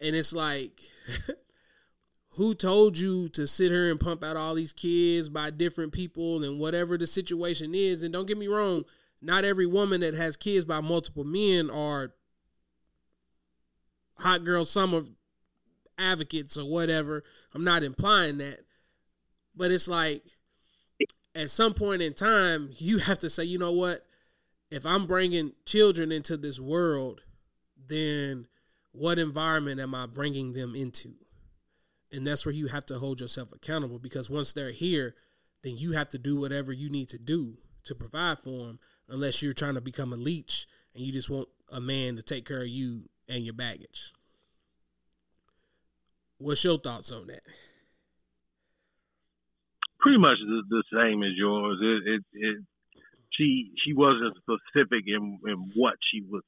[0.00, 0.80] and it's like.
[2.36, 6.42] who told you to sit here and pump out all these kids by different people
[6.42, 8.02] and whatever the situation is?
[8.02, 8.84] And don't get me wrong
[9.24, 12.12] not every woman that has kids by multiple men are
[14.18, 15.00] hot girl summer
[15.98, 17.24] advocates or whatever.
[17.54, 18.60] I'm not implying that.
[19.56, 20.22] But it's like
[21.34, 24.04] at some point in time you have to say you know what
[24.74, 27.22] if i'm bringing children into this world
[27.86, 28.46] then
[28.92, 31.14] what environment am i bringing them into
[32.14, 35.16] and that's where you have to hold yourself accountable because once they're here,
[35.62, 39.42] then you have to do whatever you need to do to provide for them, unless
[39.42, 42.62] you're trying to become a leech and you just want a man to take care
[42.62, 44.12] of you and your baggage.
[46.38, 47.42] What's your thoughts on that?
[49.98, 51.78] Pretty much the, the same as yours.
[51.82, 52.64] It, it, it,
[53.36, 56.42] she she wasn't specific in, in what she was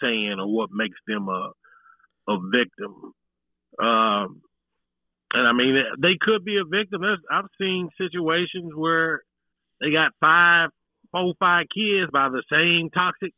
[0.00, 1.52] saying or what makes them a
[2.28, 3.12] a victim.
[3.78, 4.42] Um,
[5.34, 7.02] and I mean, they could be a victim.
[7.30, 9.22] I've seen situations where
[9.80, 10.70] they got five,
[11.10, 13.32] four, five kids by the same toxic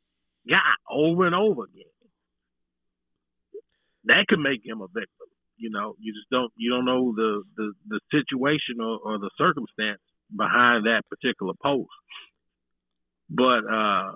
[0.48, 0.58] guy
[0.90, 1.84] over and over again.
[4.04, 5.28] That could make him a victim.
[5.56, 9.30] You know, you just don't you don't know the the, the situation or, or the
[9.38, 10.00] circumstance
[10.36, 11.90] behind that particular post.
[13.34, 14.12] But uh,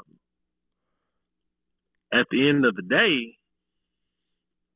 [2.12, 3.37] at the end of the day,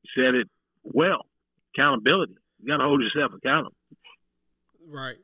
[0.02, 0.48] you said it
[0.82, 1.26] well.
[1.74, 2.34] Accountability.
[2.60, 3.76] You got to hold yourself accountable.
[4.86, 5.16] Right.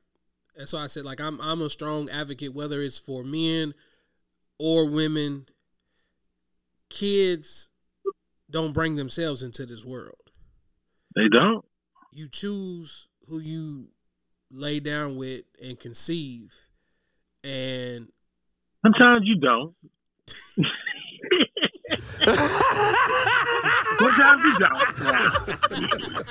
[0.57, 3.75] That's why I said like I'm I'm a strong advocate whether it's for men
[4.59, 5.47] or women.
[6.91, 7.71] Kids
[8.51, 10.33] don't bring themselves into this world.
[11.15, 11.65] They don't.
[12.13, 13.89] You choose who you
[14.51, 16.55] lay down with and conceive.
[17.45, 18.09] And
[18.85, 19.75] Sometimes you don't.
[23.99, 26.29] Sometimes you don't.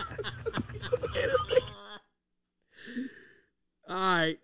[3.89, 4.37] all right,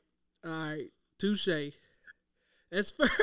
[0.46, 0.88] all right,
[1.20, 1.48] touche.
[2.72, 3.08] That's fair.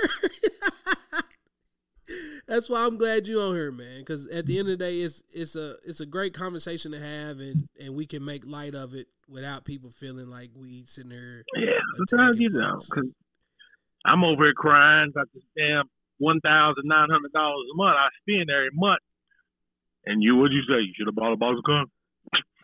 [2.48, 4.00] That's why I'm glad you on here, man.
[4.00, 6.98] Because at the end of the day, it's it's a it's a great conversation to
[6.98, 11.10] have, and and we can make light of it without people feeling like we sitting
[11.10, 11.44] there.
[11.56, 12.82] Yeah, sometimes you don't.
[12.82, 13.08] folks.
[14.04, 15.84] I'm over here crying about this damn
[16.18, 19.00] one thousand nine hundred dollars a month I spend every month.
[20.06, 20.80] And you, what'd you say?
[20.80, 21.86] You should have bought a box of cum.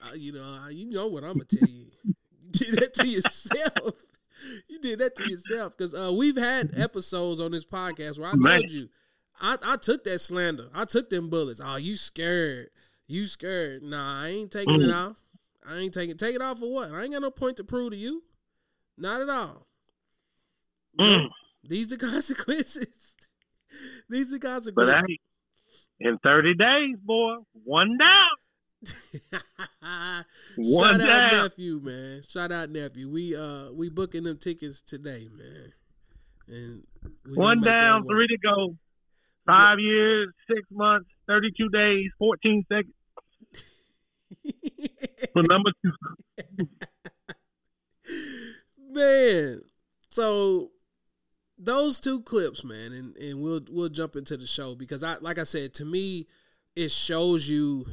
[0.03, 1.87] Uh, you know, uh, you know what I'm gonna tell you.
[2.47, 3.95] You did that to yourself.
[4.69, 8.35] You did that to yourself because uh, we've had episodes on this podcast where I
[8.37, 8.61] Man.
[8.61, 8.89] told you,
[9.41, 10.69] I, I took that slander.
[10.73, 11.61] I took them bullets.
[11.63, 12.69] Oh, you scared?
[13.09, 13.83] You scared?
[13.83, 15.11] Nah, I ain't taking it Mm.
[15.11, 15.17] off.
[15.69, 16.17] I ain't taking.
[16.17, 16.93] Take it off for what?
[16.93, 18.23] I ain't got no point to prove to you.
[18.97, 19.66] Not at all.
[21.01, 21.29] Mm.
[21.65, 23.15] These the consequences.
[24.09, 25.05] These the But consequences.
[25.09, 25.19] hey,
[26.09, 28.29] in 30 days, boy, one down.
[30.59, 32.21] One Shout out nephew, man.
[32.29, 33.11] Shout out nephew.
[33.11, 35.73] We uh we booking them tickets today, man.
[36.47, 36.85] And
[37.35, 38.77] One down, three to go.
[39.47, 42.95] Five years, six months, 32 days, 14 seconds
[45.33, 45.93] for number two.
[48.91, 49.63] man.
[50.11, 50.71] So
[51.59, 55.39] those two clips, man, and, and we'll we'll jump into the show because I like
[55.39, 56.27] I said, to me,
[56.75, 57.87] it shows you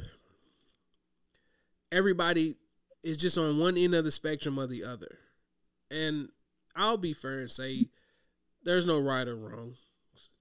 [1.90, 2.56] everybody
[3.02, 5.18] is just on one end of the spectrum or the other.
[5.90, 6.28] And
[6.74, 7.86] I'll be fair and say
[8.64, 9.74] there's no right or wrong.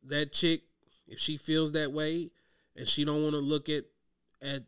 [0.03, 0.63] That chick,
[1.07, 2.31] if she feels that way
[2.75, 3.85] and she don't want to look at
[4.41, 4.63] at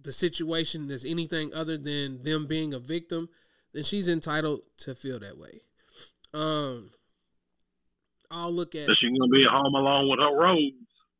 [0.00, 3.28] the situation as anything other than them being a victim,
[3.72, 5.60] then she's entitled to feel that way.
[6.34, 6.90] Um,
[8.32, 10.72] I'll look at So she's gonna be home alone with her rose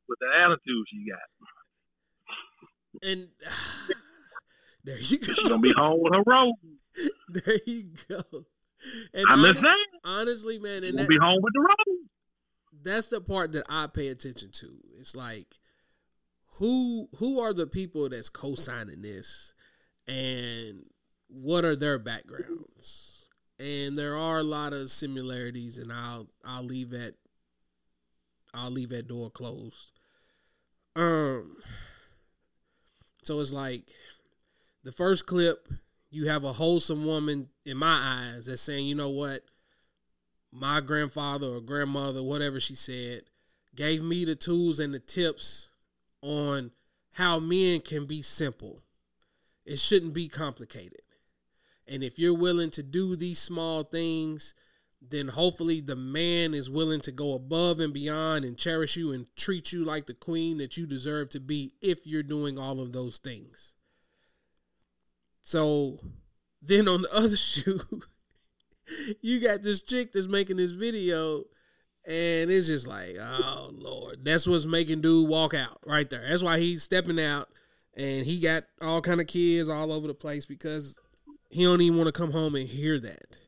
[0.09, 3.09] with the attitude she got.
[3.09, 3.29] and
[4.85, 6.55] there you She's gonna be home with her rose.
[7.29, 8.23] There you go.
[9.15, 11.99] And I'm just saying, honestly, man, and that, be home with the rose.
[12.83, 14.67] that's the part that I pay attention to.
[14.99, 15.59] It's like
[16.57, 19.55] who who are the people that's co-signing this
[20.07, 20.85] and
[21.29, 23.12] what are their backgrounds?
[23.63, 27.15] And there are a lot of similarities and I'll I'll leave that
[28.53, 29.93] I'll leave that door closed.
[30.97, 31.57] Um
[33.23, 33.85] so it's like
[34.83, 35.69] the first clip
[36.11, 39.45] you have a wholesome woman in my eyes that's saying, "You know what?
[40.53, 43.23] my grandfather or grandmother, whatever she said,
[43.75, 45.71] gave me the tools and the tips
[46.21, 46.71] on
[47.13, 48.83] how men can be simple.
[49.65, 51.02] It shouldn't be complicated.
[51.93, 54.55] And if you're willing to do these small things,
[55.07, 59.27] then hopefully the man is willing to go above and beyond and cherish you and
[59.37, 62.93] treat you like the queen that you deserve to be if you're doing all of
[62.93, 63.75] those things.
[65.43, 65.99] So
[66.63, 67.81] then on the other shoe,
[69.21, 71.45] you got this chick that's making this video
[72.05, 76.43] and it's just like oh lord that's what's making dude walk out right there that's
[76.43, 77.49] why he's stepping out
[77.97, 80.99] and he got all kind of kids all over the place because
[81.53, 83.39] he don't even want to come home and hear that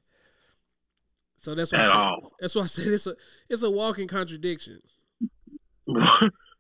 [1.37, 2.33] so that's why I said, all.
[2.41, 3.15] that's why I said it's a
[3.49, 4.81] it's a walking contradiction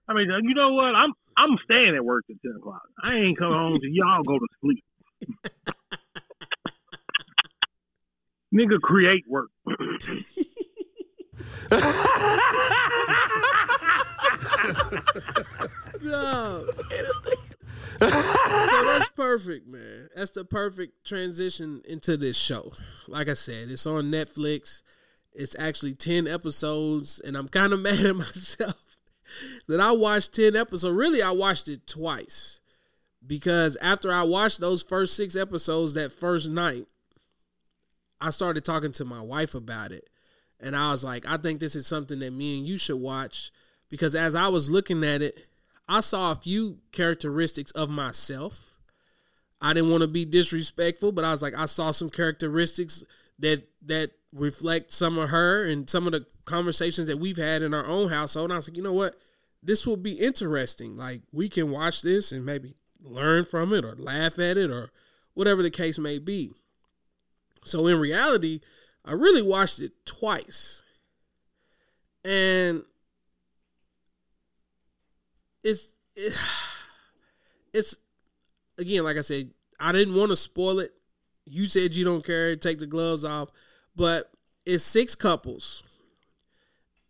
[0.09, 0.95] I mean, you know what?
[0.95, 2.83] I'm I'm staying at work at ten o'clock.
[3.03, 4.85] I ain't coming home till y'all go to sleep.
[8.55, 9.51] Nigga, create work.
[16.03, 16.67] no.
[19.35, 20.09] Perfect, man.
[20.15, 22.73] That's the perfect transition into this show.
[23.09, 24.83] Like I said, it's on Netflix.
[25.33, 28.97] It's actually 10 episodes, and I'm kind of mad at myself
[29.67, 30.95] that I watched 10 episodes.
[30.95, 32.61] Really, I watched it twice
[33.27, 36.87] because after I watched those first six episodes that first night,
[38.21, 40.09] I started talking to my wife about it.
[40.61, 43.51] And I was like, I think this is something that me and you should watch
[43.91, 45.45] because as I was looking at it,
[45.89, 48.74] I saw a few characteristics of myself.
[49.65, 53.03] I didn't want to be disrespectful, but I was like, I saw some characteristics
[53.39, 57.73] that that reflect some of her and some of the conversations that we've had in
[57.73, 58.47] our own household.
[58.47, 59.17] And I was like, you know what?
[59.63, 60.99] This will be interesting.
[60.99, 64.91] Like we can watch this and maybe learn from it or laugh at it or
[65.33, 66.53] whatever the case may be.
[67.65, 68.61] So in reality,
[69.03, 70.83] I really watched it twice.
[72.23, 72.83] And
[75.63, 76.39] it's it,
[77.73, 77.97] it's
[78.79, 80.93] again like I said, I didn't want to spoil it.
[81.45, 83.51] You said you don't care, take the gloves off,
[83.95, 84.31] but
[84.65, 85.83] it's six couples.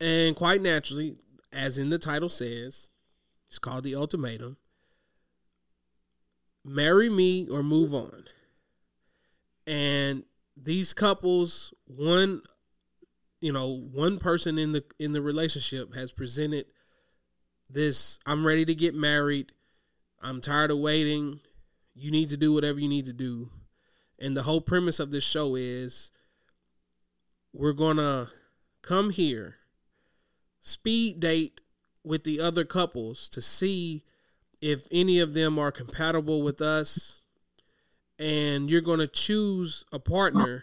[0.00, 1.16] And quite naturally,
[1.52, 2.90] as in the title says,
[3.48, 4.56] it's called the ultimatum.
[6.64, 8.24] Marry me or move on.
[9.66, 10.24] And
[10.56, 12.42] these couples, one
[13.44, 16.64] you know, one person in the in the relationship has presented
[17.68, 19.52] this I'm ready to get married.
[20.22, 21.40] I'm tired of waiting.
[21.94, 23.50] You need to do whatever you need to do.
[24.18, 26.10] And the whole premise of this show is
[27.52, 28.28] we're going to
[28.82, 29.56] come here,
[30.60, 31.60] speed date
[32.02, 34.02] with the other couples to see
[34.60, 37.20] if any of them are compatible with us.
[38.18, 40.62] And you're going to choose a partner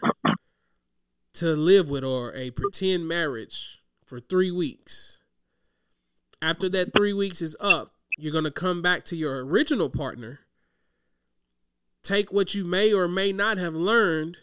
[1.34, 5.22] to live with or a pretend marriage for three weeks.
[6.40, 10.40] After that three weeks is up, you're going to come back to your original partner,
[12.02, 14.36] take what you may or may not have learned,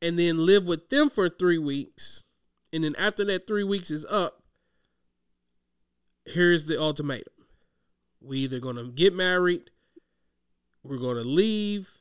[0.00, 2.24] and then live with them for three weeks.
[2.72, 4.42] And then after that three weeks is up,
[6.24, 7.32] here's the ultimatum.
[8.20, 9.70] We either to get married,
[10.82, 11.98] we're to leave,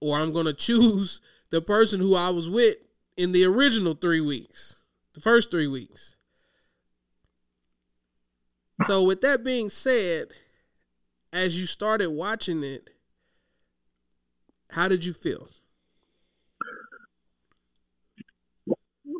[0.00, 1.20] or I'm to choose
[1.50, 2.76] the person who I was with
[3.16, 4.82] in the original three weeks.
[5.14, 6.16] The first three weeks.
[8.86, 10.32] So with that being said,
[11.32, 12.90] as you started watching it,
[14.74, 15.48] how did you feel?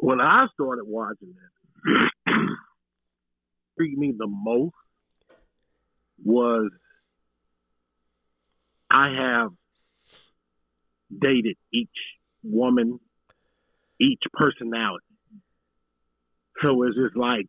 [0.01, 1.33] When I started watching
[1.87, 2.11] it,
[3.79, 4.75] intrigued me the most
[6.25, 6.71] was
[8.91, 9.51] I have
[11.17, 11.89] dated each
[12.43, 12.99] woman,
[14.01, 15.05] each personality.
[16.63, 17.47] So it's just like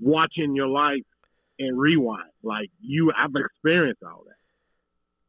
[0.00, 1.02] watching your life
[1.58, 2.30] and rewind.
[2.44, 4.37] Like you, I've experienced all that.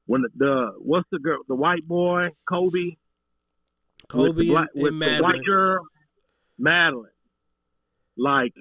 [0.10, 2.98] When the, the what's the girl, the white boy, Colby,
[4.08, 5.22] Colby with the, black, and, with and the Madlyn.
[5.22, 5.80] white girl,
[6.60, 7.04] Madlyn.
[8.18, 8.54] Like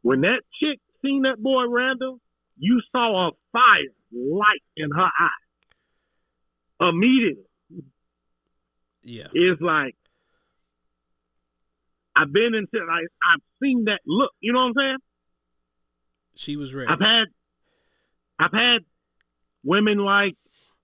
[0.00, 2.18] when that chick seen that boy Randall,
[2.58, 6.88] you saw a fire light in her eye.
[6.88, 7.44] Immediately,
[9.02, 9.26] Yeah.
[9.34, 9.96] it's like
[12.16, 13.04] I've been into like
[13.34, 14.30] I've seen that look.
[14.40, 14.96] You know what I'm saying?
[16.36, 16.88] She was ready.
[16.90, 17.24] I've had
[18.38, 18.78] I've had
[19.64, 20.34] women like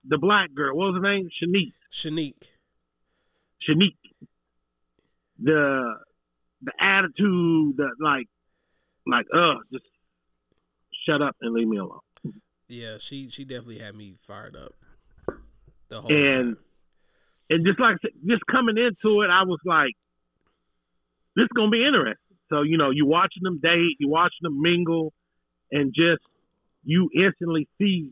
[0.07, 0.75] the black girl.
[0.75, 1.29] What was her name?
[1.29, 1.73] Shanique.
[1.91, 2.49] Shanique.
[3.67, 3.95] Shanique.
[5.41, 5.95] The
[6.61, 8.27] the attitude, the like
[9.05, 9.89] like uh just
[11.05, 11.99] shut up and leave me alone.
[12.67, 14.73] Yeah, she she definitely had me fired up
[15.89, 16.57] the whole And time.
[17.49, 19.93] and just like just coming into it, I was like,
[21.35, 22.15] this is gonna be interesting.
[22.49, 25.13] So you know, you watching them date, you watching them mingle,
[25.71, 26.21] and just
[26.83, 28.11] you instantly see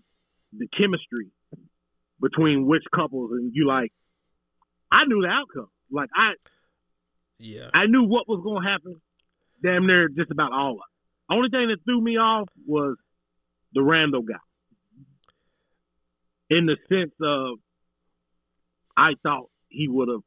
[0.57, 1.27] the chemistry
[2.21, 3.91] between which couples, and you like,
[4.91, 5.69] I knew the outcome.
[5.91, 6.33] Like I
[7.39, 7.69] Yeah.
[7.73, 9.01] I knew what was gonna happen.
[9.61, 11.33] Damn near just about all of it.
[11.33, 12.97] Only thing that threw me off was
[13.73, 14.35] the Randall guy.
[16.49, 17.57] In the sense of,
[18.95, 20.21] I thought he would have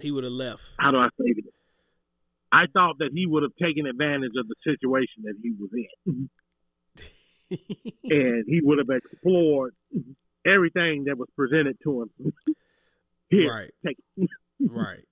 [0.00, 0.74] He would have left.
[0.78, 1.44] how do I say it?
[2.50, 5.70] I thought that he would have taken advantage of the situation that he was
[6.06, 6.30] in,
[8.04, 9.74] and he would have explored
[10.46, 12.32] everything that was presented to him.
[13.28, 13.96] Here, Right.
[14.60, 15.04] right.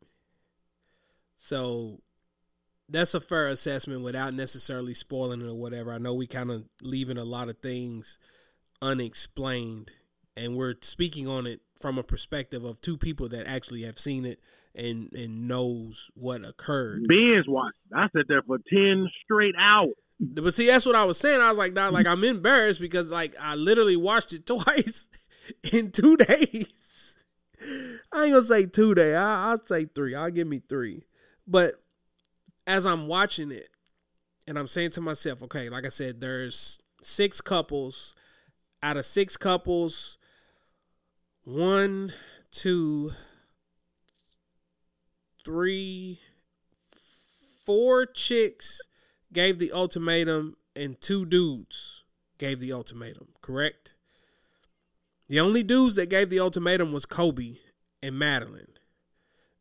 [1.36, 2.00] So
[2.88, 5.92] that's a fair assessment without necessarily spoiling it or whatever.
[5.92, 8.18] I know we kind of leaving a lot of things
[8.80, 9.90] unexplained,
[10.36, 14.24] and we're speaking on it from a perspective of two people that actually have seen
[14.24, 14.40] it
[14.74, 17.06] and and knows what occurred.
[17.08, 17.76] Ben's watched.
[17.94, 19.94] I sat there for ten straight hours.
[20.20, 21.40] But see, that's what I was saying.
[21.40, 25.08] I was like, nah, like I'm embarrassed because like I literally watched it twice
[25.72, 27.16] in two days.
[28.12, 29.14] I ain't gonna say two day.
[29.14, 30.14] I, I'll say three.
[30.14, 31.04] I'll give me three.
[31.46, 31.74] But
[32.66, 33.68] as I'm watching it,
[34.46, 38.14] and I'm saying to myself, okay, like I said, there's six couples.
[38.82, 40.18] Out of six couples,
[41.44, 42.12] one,
[42.50, 43.12] two,
[45.42, 46.20] three,
[47.64, 48.82] four chicks
[49.34, 52.04] gave the ultimatum and two dudes
[52.38, 53.94] gave the ultimatum, correct?
[55.28, 57.60] The only dudes that gave the ultimatum was Colby
[58.02, 58.68] and Madlyn.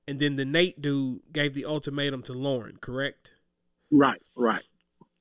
[0.08, 3.36] And then the Nate dude gave the ultimatum to Lauren, correct?
[3.92, 4.68] Right, right.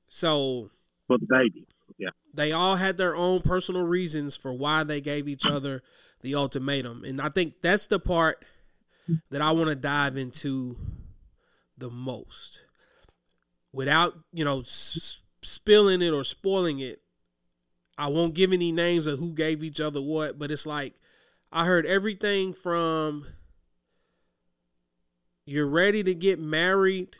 [0.07, 0.71] So
[1.07, 1.65] For the baby.
[1.97, 2.09] Yeah.
[2.33, 5.83] they all had their own personal reasons for why they gave each other
[6.21, 7.03] the ultimatum.
[7.05, 8.43] And I think that's the part
[9.29, 10.77] that I want to dive into
[11.77, 12.65] the most.
[13.73, 17.01] Without, you know, s- spilling it or spoiling it,
[17.97, 20.93] I won't give any names of who gave each other what, but it's like
[21.51, 23.25] I heard everything from
[25.45, 27.17] you're ready to get married,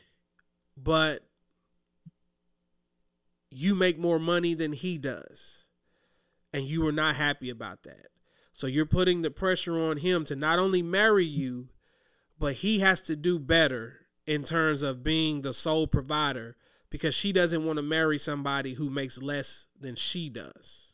[0.78, 1.24] but
[3.50, 5.66] you make more money than he does.
[6.54, 8.08] And you were not happy about that.
[8.54, 11.70] So you're putting the pressure on him to not only marry you,
[12.40, 16.56] but he has to do better in terms of being the sole provider
[16.90, 20.94] because she doesn't want to marry somebody who makes less than she does.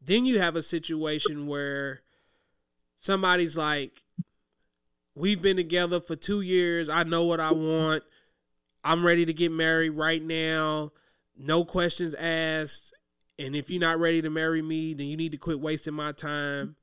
[0.00, 2.02] Then you have a situation where
[2.96, 4.02] somebody's like,
[5.16, 6.90] We've been together for two years.
[6.90, 8.02] I know what I want.
[8.84, 10.92] I'm ready to get married right now.
[11.38, 12.92] No questions asked.
[13.38, 16.12] And if you're not ready to marry me, then you need to quit wasting my
[16.12, 16.76] time.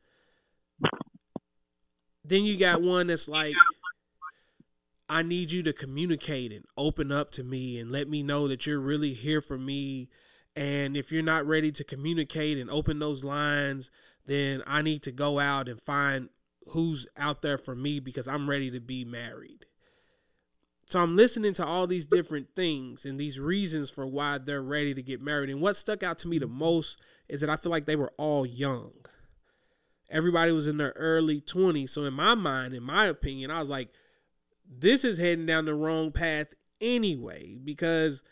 [2.26, 3.54] Then you got one that's like,
[5.10, 8.66] I need you to communicate and open up to me and let me know that
[8.66, 10.10] you're really here for me.
[10.56, 13.92] And if you're not ready to communicate and open those lines,
[14.26, 16.30] then I need to go out and find
[16.70, 19.66] who's out there for me because I'm ready to be married.
[20.86, 24.94] So I'm listening to all these different things and these reasons for why they're ready
[24.94, 25.50] to get married.
[25.50, 28.12] And what stuck out to me the most is that I feel like they were
[28.18, 28.94] all young.
[30.10, 31.90] Everybody was in their early 20s.
[31.90, 33.90] So in my mind, in my opinion, I was like,
[34.70, 38.24] this is heading down the wrong path anyway because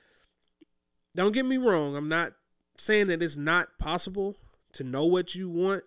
[1.16, 2.34] don't get me wrong, I'm not
[2.78, 4.38] saying that it's not possible
[4.74, 5.84] to know what you want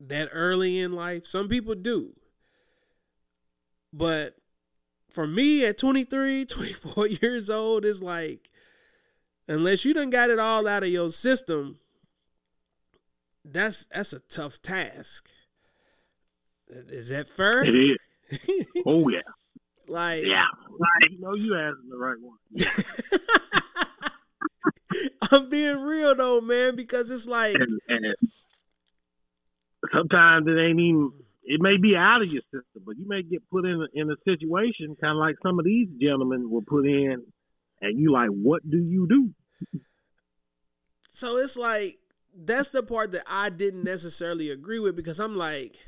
[0.00, 1.26] that early in life.
[1.26, 2.14] Some people do.
[3.92, 4.36] But
[5.10, 8.50] for me at 23, 24 years old, it's like,
[9.48, 11.78] unless you done got it all out of your system,
[13.44, 15.30] that's that's a tough task.
[16.68, 17.64] Is that fair?
[17.64, 17.96] It is.
[18.84, 19.20] Oh yeah.
[19.88, 20.44] Like Yeah.
[20.70, 22.38] Like, you know you asking the right one.
[25.30, 28.14] I'm being real though, man, because it's like And, and
[29.92, 31.12] sometimes it ain't even
[31.46, 34.10] it may be out of your system, but you may get put in a, in
[34.10, 37.22] a situation kind of like some of these gentlemen were put in,
[37.80, 39.80] and you like, what do you do?
[41.12, 41.98] so it's like
[42.36, 45.86] that's the part that I didn't necessarily agree with because I'm like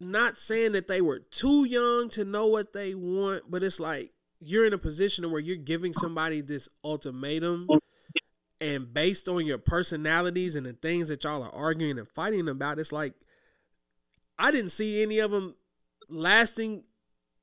[0.00, 4.12] not saying that they were too young to know what they want, but it's like
[4.40, 7.68] you're in a position where you're giving somebody this ultimatum
[8.60, 12.78] and based on your personalities and the things that y'all are arguing and fighting about,
[12.78, 13.14] it's like
[14.38, 15.54] I didn't see any of them
[16.08, 16.84] lasting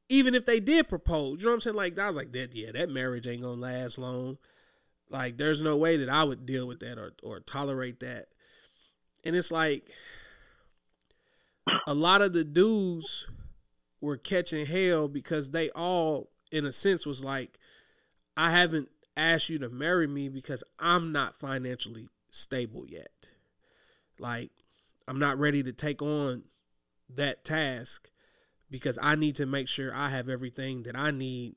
[0.10, 1.40] even if they did propose.
[1.40, 1.76] You know what I'm saying?
[1.76, 4.38] Like I was like that yeah, that marriage ain't going to last long.
[5.10, 8.26] Like there's no way that I would deal with that or or tolerate that.
[9.24, 9.90] And it's like
[11.88, 13.30] a lot of the dudes
[14.00, 17.60] were catching hell because they all in a sense was like
[18.36, 23.12] I haven't asked you to marry me because I'm not financially stable yet.
[24.20, 24.52] Like
[25.08, 26.44] I'm not ready to take on
[27.10, 28.10] that task
[28.70, 31.56] because I need to make sure I have everything that I need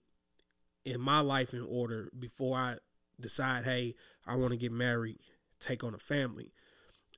[0.84, 2.76] in my life in order before I
[3.20, 3.94] decide, hey,
[4.26, 5.20] I want to get married,
[5.60, 6.52] take on a family.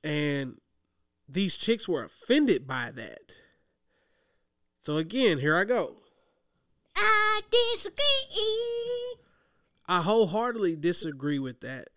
[0.03, 0.59] And
[1.27, 3.33] these chicks were offended by that.
[4.81, 5.95] So again, here I go.
[6.95, 9.23] I disagree.
[9.87, 11.89] I wholeheartedly disagree with that.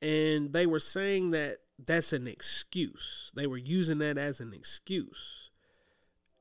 [0.00, 3.32] And they were saying that that's an excuse.
[3.34, 5.50] They were using that as an excuse.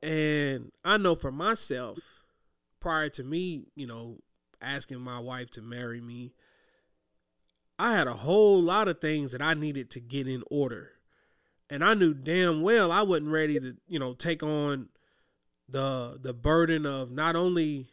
[0.01, 2.23] And I know for myself,
[2.79, 4.17] prior to me, you know,
[4.61, 6.33] asking my wife to marry me,
[7.79, 10.93] I had a whole lot of things that I needed to get in order.
[11.69, 14.89] And I knew damn well I wasn't ready to, you know, take on
[15.67, 17.87] the the burden of not only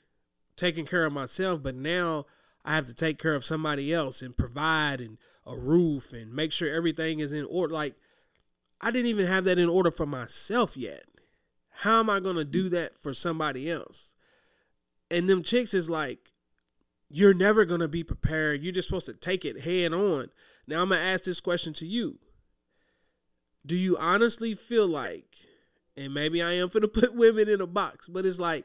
[0.57, 2.27] taking care of myself, but now
[2.65, 6.53] I have to take care of somebody else and provide and a roof and make
[6.53, 7.75] sure everything is in order.
[7.75, 7.97] Like
[8.81, 11.05] I didn't even have that in order for myself yet.
[11.79, 12.73] How am I going to do mm.
[12.73, 14.15] that for somebody else?
[15.11, 16.33] And them chicks is like,
[17.09, 18.63] you're never going to be prepared.
[18.63, 20.31] You're just supposed to take it head on.
[20.67, 22.19] Now I'm going to ask this question to you.
[23.67, 25.37] Do you honestly feel like,
[25.97, 28.65] and maybe I am to put women in a box, but it's like,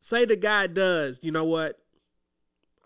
[0.00, 1.78] say the guy does, you know what?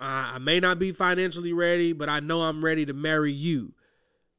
[0.00, 3.72] I, may not be financially ready, but I know I'm ready to marry you.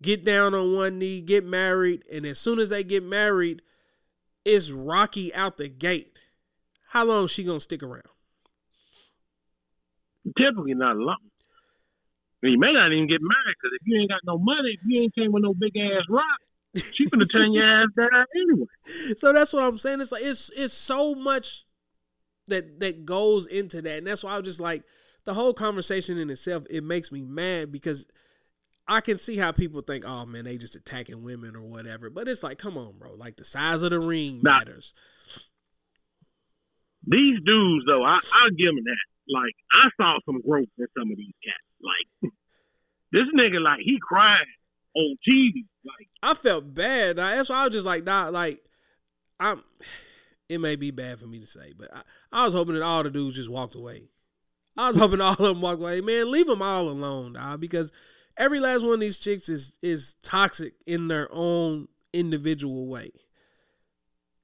[0.02, 3.62] Get down on one knee, get married, and as soon as they get married,
[4.46, 6.22] it's rocky out the gate.
[6.90, 8.04] How long she gonna stick around?
[10.38, 11.18] Typically not long.
[12.42, 14.80] And you may not even get married because if you ain't got no money, if
[14.86, 16.40] you ain't came with no big ass rock,
[16.94, 19.16] she gonna turn your ass down anyway.
[19.18, 20.02] So that's what I'm saying.
[20.02, 21.66] It's like it's it's so much
[22.48, 24.84] that that goes into that, and that's why I was just like
[25.26, 26.64] the whole conversation in itself.
[26.70, 28.06] It makes me mad because
[28.88, 32.10] I can see how people think, oh man, they just attacking women or whatever.
[32.10, 33.14] But it's like, come on, bro.
[33.16, 34.60] Like the size of the ring Nah.
[34.60, 34.94] matters.
[37.06, 38.98] These dudes though, I I'll give them that.
[39.28, 41.69] Like I saw some growth in some of these cats.
[41.82, 42.32] Like
[43.12, 44.46] this nigga, like he crying
[44.96, 45.66] on TV.
[45.86, 47.18] Like I felt bad.
[47.18, 48.62] That's why I was just like, nah, like
[49.40, 49.64] I'm.
[50.48, 52.02] It may be bad for me to say, but I,
[52.32, 54.10] I was hoping that all the dudes just walked away.
[54.76, 56.02] I was hoping all of them walked away.
[56.02, 57.92] Man, leave them all alone, dog, because
[58.36, 63.12] every last one of these chicks is is toxic in their own individual way.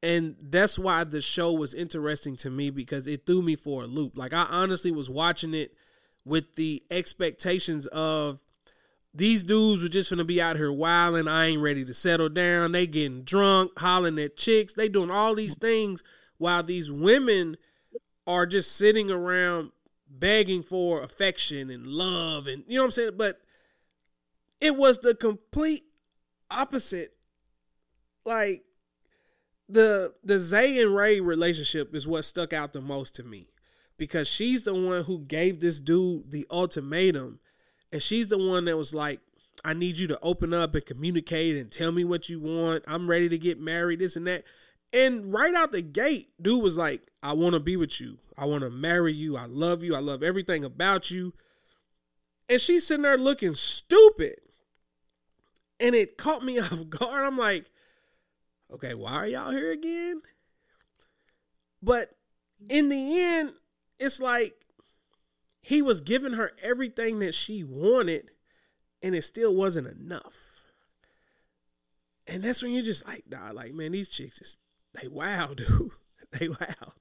[0.04, 3.88] And that's why the show was interesting to me because it threw me for a
[3.88, 4.16] loop.
[4.16, 5.74] Like I honestly was watching it
[6.26, 8.40] with the expectations of
[9.14, 11.28] these dudes were just gonna be out here wilding.
[11.28, 12.74] I ain't ready to settle down.
[12.74, 14.74] They getting drunk, hollering at chicks.
[14.74, 16.04] They doing all these things
[16.38, 17.56] while these women
[18.28, 19.72] are just sitting around
[20.10, 23.12] begging for affection and love and you know what I'm saying?
[23.18, 23.42] But
[24.60, 25.86] it was the complete
[26.50, 27.14] opposite.
[28.26, 28.64] Like
[29.70, 33.50] the the Zay and Rae relationship is what stuck out the most to me
[33.98, 37.40] because she's the one who gave this dude the ultimatum
[37.92, 39.20] and she's the one that was like
[39.64, 42.84] I need you to open up and communicate and tell me what you want.
[42.88, 44.44] I'm ready to get married this and that.
[44.94, 48.20] And right out the gate, dude was like, I want to be with you.
[48.38, 49.38] I want to marry you.
[49.38, 49.96] I love you.
[49.96, 51.34] I love everything about you.
[52.48, 54.36] And she's sitting there looking stupid.
[55.80, 57.26] And it caught me off guard.
[57.26, 57.66] I'm like,
[58.72, 60.22] okay, why are y'all here again?
[61.82, 62.12] But
[62.70, 63.54] in the end,
[64.00, 64.56] it's like
[65.62, 68.32] he was giving her everything that she wanted,
[69.02, 70.66] and it still wasn't enough.
[72.28, 74.58] And that's when you're just like, nah, like, man, these chicks is
[74.94, 75.92] they wow, dude.
[76.40, 76.94] they wow.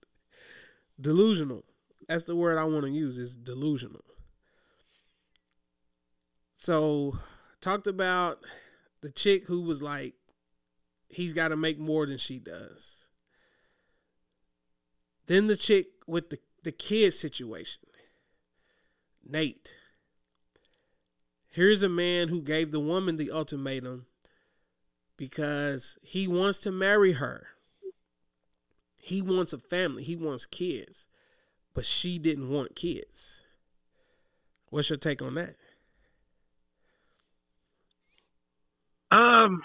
[1.01, 1.65] Delusional.
[2.09, 4.05] That's the word I want to use, is delusional.
[6.57, 7.19] So
[7.61, 8.41] talked about
[9.01, 10.15] the chick who was like,
[11.09, 13.09] he's got to make more than she does.
[15.27, 17.83] Then the chick with the, the kid situation.
[19.27, 19.77] Nate.
[21.51, 24.07] Here's a man who gave the woman the ultimatum
[25.17, 27.47] because he wants to marry her.
[28.97, 31.09] He wants a family, he wants kids,
[31.75, 33.43] but she didn't want kids.
[34.71, 35.57] What's your take on that?
[39.13, 39.63] Um,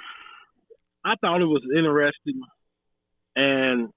[1.03, 2.41] I thought it was interesting,
[3.35, 3.89] and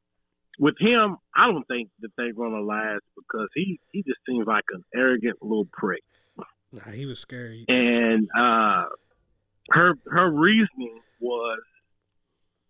[0.62, 4.62] with him, I don't think that they're gonna last because he he just seems like
[4.72, 6.04] an arrogant little prick.
[6.70, 7.64] Nah, he was scary.
[7.66, 8.84] And uh,
[9.70, 11.58] her her reasoning was,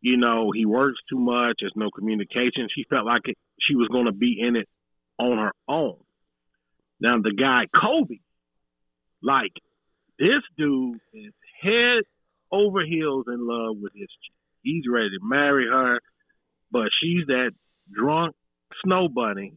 [0.00, 1.56] you know, he works too much.
[1.60, 2.66] There's no communication.
[2.74, 4.68] She felt like it, she was going to be in it
[5.18, 5.98] on her own.
[6.98, 8.22] Now the guy Colby,
[9.22, 9.52] like
[10.18, 12.04] this dude is head
[12.50, 14.34] over heels in love with his chick.
[14.62, 16.00] He's ready to marry her,
[16.70, 17.50] but she's that
[17.90, 18.34] drunk
[18.84, 19.54] snow bunny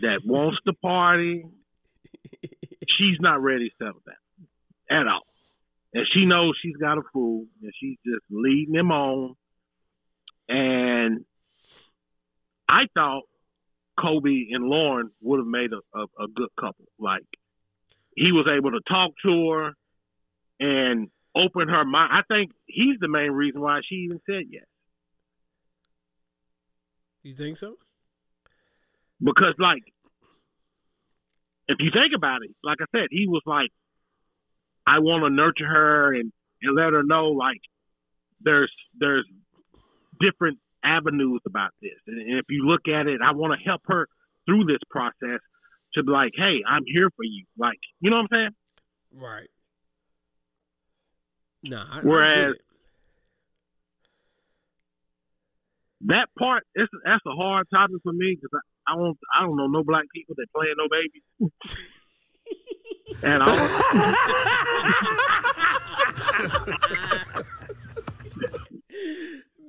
[0.00, 1.44] that wants to party.
[2.88, 5.22] She's not ready to settle down at all.
[5.94, 9.34] And she knows she's got a fool and she's just leading him on.
[10.48, 11.24] And
[12.68, 13.22] I thought
[13.98, 16.84] Colby and Lauren would have made a, a, a good couple.
[16.98, 17.22] Like
[18.14, 19.72] he was able to talk to her
[20.60, 22.12] and open her mind.
[22.12, 24.64] I think he's the main reason why she even said yes.
[27.26, 27.74] You think so?
[29.20, 29.82] Because like
[31.66, 33.70] if you think about it, like I said, he was like,
[34.86, 37.58] I want to nurture her and, and let her know like
[38.42, 39.26] there's there's
[40.20, 41.98] different avenues about this.
[42.06, 44.06] And, and if you look at it, I want to help her
[44.46, 45.40] through this process
[45.94, 47.44] to be like, hey, I'm here for you.
[47.58, 48.50] Like, you know what I'm saying?
[49.12, 49.50] Right.
[51.64, 52.62] Nah, I, I Whereas- get it.
[56.02, 59.56] That part, it's, that's a hard topic for me because I, I don't I don't
[59.56, 61.22] know no black people that playing no babies.
[63.22, 64.14] and I,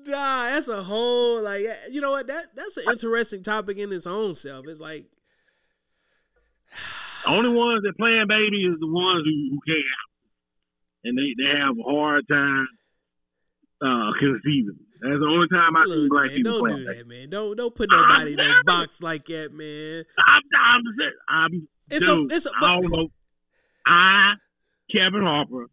[0.07, 4.07] Nah, that's a whole like you know what that that's an interesting topic in its
[4.07, 4.65] own self.
[4.67, 5.05] It's like
[7.25, 9.84] the only ones that playing baby is the ones who, who can't,
[11.03, 12.67] and they they have a hard time
[13.82, 14.80] uh, conceiving.
[15.01, 16.97] That's the only time I see look, black man, people don't playing do baby.
[16.97, 17.29] that, man.
[17.29, 20.03] Don't don't put nobody in a box like that, man.
[20.27, 23.07] I'm, I'm, just- I'm It's a- dude, it's a- I don't know.
[23.85, 24.33] I,
[24.91, 25.67] Kevin Harper,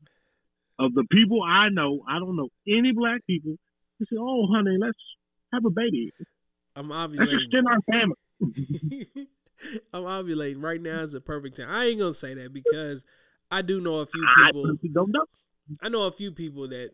[0.78, 3.56] of the people I know, I don't know any black people
[3.98, 4.98] who say, "Oh, honey, let's
[5.52, 6.12] have a baby.
[6.76, 7.38] I'm Let's ovulating.
[7.38, 8.16] extend our family."
[9.92, 11.68] I'm ovulating right now is the perfect time.
[11.70, 13.04] I ain't gonna say that because
[13.50, 14.62] I do know a few people.
[14.62, 15.24] personally don't know.
[15.80, 16.90] I know a few people that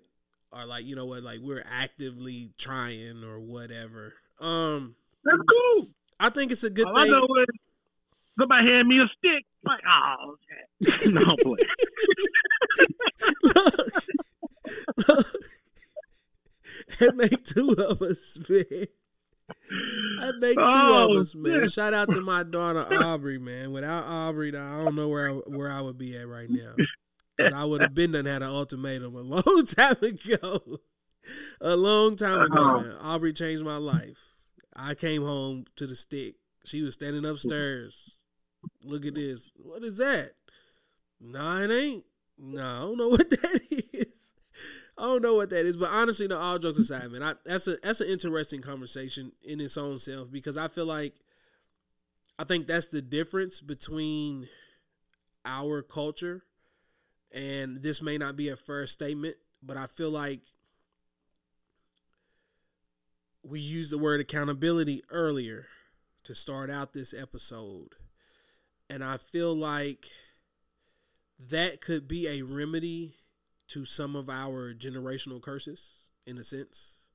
[0.53, 4.15] are like, you know what, like we're actively trying or whatever.
[4.41, 4.95] Um,
[5.25, 5.89] That's cool.
[6.19, 7.13] I think it's a good All I thing.
[7.13, 7.47] know is
[8.39, 9.45] somebody hand me a stick.
[9.65, 11.11] Like, oh, okay.
[11.11, 11.61] no, I'm look,
[15.09, 15.27] look,
[16.99, 18.87] that make two of us, man.
[20.21, 21.61] That make two Oh, of us, man.
[21.61, 21.73] shit.
[21.73, 23.73] Shout out to my daughter Aubrey, man.
[23.73, 26.73] Without Aubrey, I don't know where I, where I would be at right now.
[27.55, 30.80] I would have been done had an ultimatum a long time ago.
[31.61, 32.80] A long time ago, Uh-huh.
[32.82, 32.97] man.
[33.03, 34.34] Aubrey changed my life.
[34.74, 36.36] I came home to the stick.
[36.64, 38.20] She was standing upstairs.
[38.82, 39.53] Look at this.
[39.57, 40.30] What is that?
[41.20, 42.05] Nah, it ain't.
[42.38, 43.61] Nah, I don't know what that
[43.93, 44.07] is.
[44.97, 45.76] I don't know what that is.
[45.76, 49.61] But honestly, no, all jokes aside, man, I, that's a that's an interesting conversation in
[49.61, 51.14] its own self because I feel like
[52.38, 54.49] I think that's the difference between
[55.45, 56.43] our culture
[57.33, 60.41] and this may not be a fair statement, but I feel like
[63.43, 65.66] we used the word accountability earlier
[66.24, 67.95] to start out this episode.
[68.89, 70.09] And I feel like
[71.49, 73.14] that could be a remedy
[73.68, 75.95] to some of our generational curses,
[76.26, 77.07] in a sense.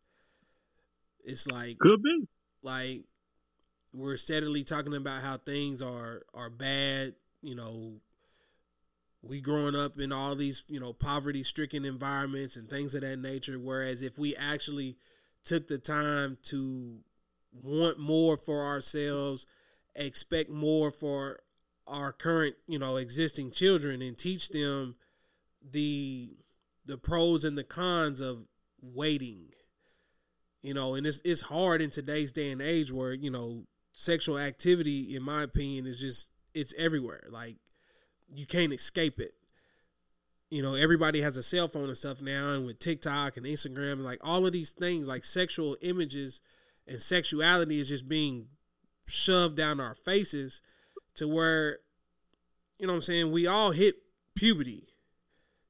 [1.24, 2.28] It's like Could be.
[2.64, 3.04] like
[3.94, 7.94] we're steadily talking about how things are are bad you know
[9.28, 13.20] we growing up in all these you know poverty stricken environments and things of that
[13.20, 14.98] nature whereas if we actually
[15.44, 17.00] took the time to
[17.52, 19.46] want more for ourselves
[19.96, 21.40] expect more for
[21.88, 24.96] our current you know existing children and teach them
[25.72, 26.36] the
[26.86, 28.46] the pros and the cons of
[28.82, 29.48] waiting
[30.62, 33.64] you know and it's it's hard in today's day and age where you know
[33.94, 37.28] sexual activity in my opinion is just it's everywhere.
[37.30, 37.58] Like
[38.34, 39.34] you can't escape it
[40.50, 44.04] you know everybody has a cell phone and stuff now and with tiktok and instagram
[44.04, 46.42] like all of these things like sexual images
[46.88, 48.48] and sexuality is just being
[49.08, 50.62] shoved down our faces
[51.14, 51.80] to where
[52.80, 53.96] you know what i'm saying we all hit
[54.36, 54.88] puberty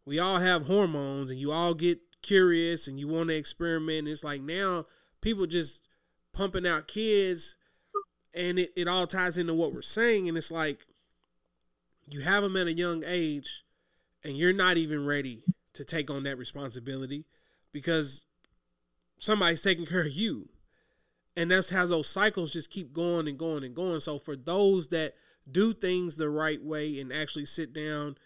[0.05, 3.99] we all have hormones and you all get curious and you want to experiment.
[3.99, 4.85] And it's like now
[5.21, 5.81] people just
[6.33, 7.57] pumping out kids
[8.33, 10.27] and it, it all ties into what we're saying.
[10.27, 10.85] And it's like
[12.07, 13.63] you have them at a young age
[14.23, 15.43] and you're not even ready
[15.73, 17.25] to take on that responsibility
[17.71, 18.23] because
[19.19, 20.49] somebody's taking care of you.
[21.37, 23.99] And that's how those cycles just keep going and going and going.
[23.99, 25.15] So for those that
[25.51, 28.17] do things the right way and actually sit down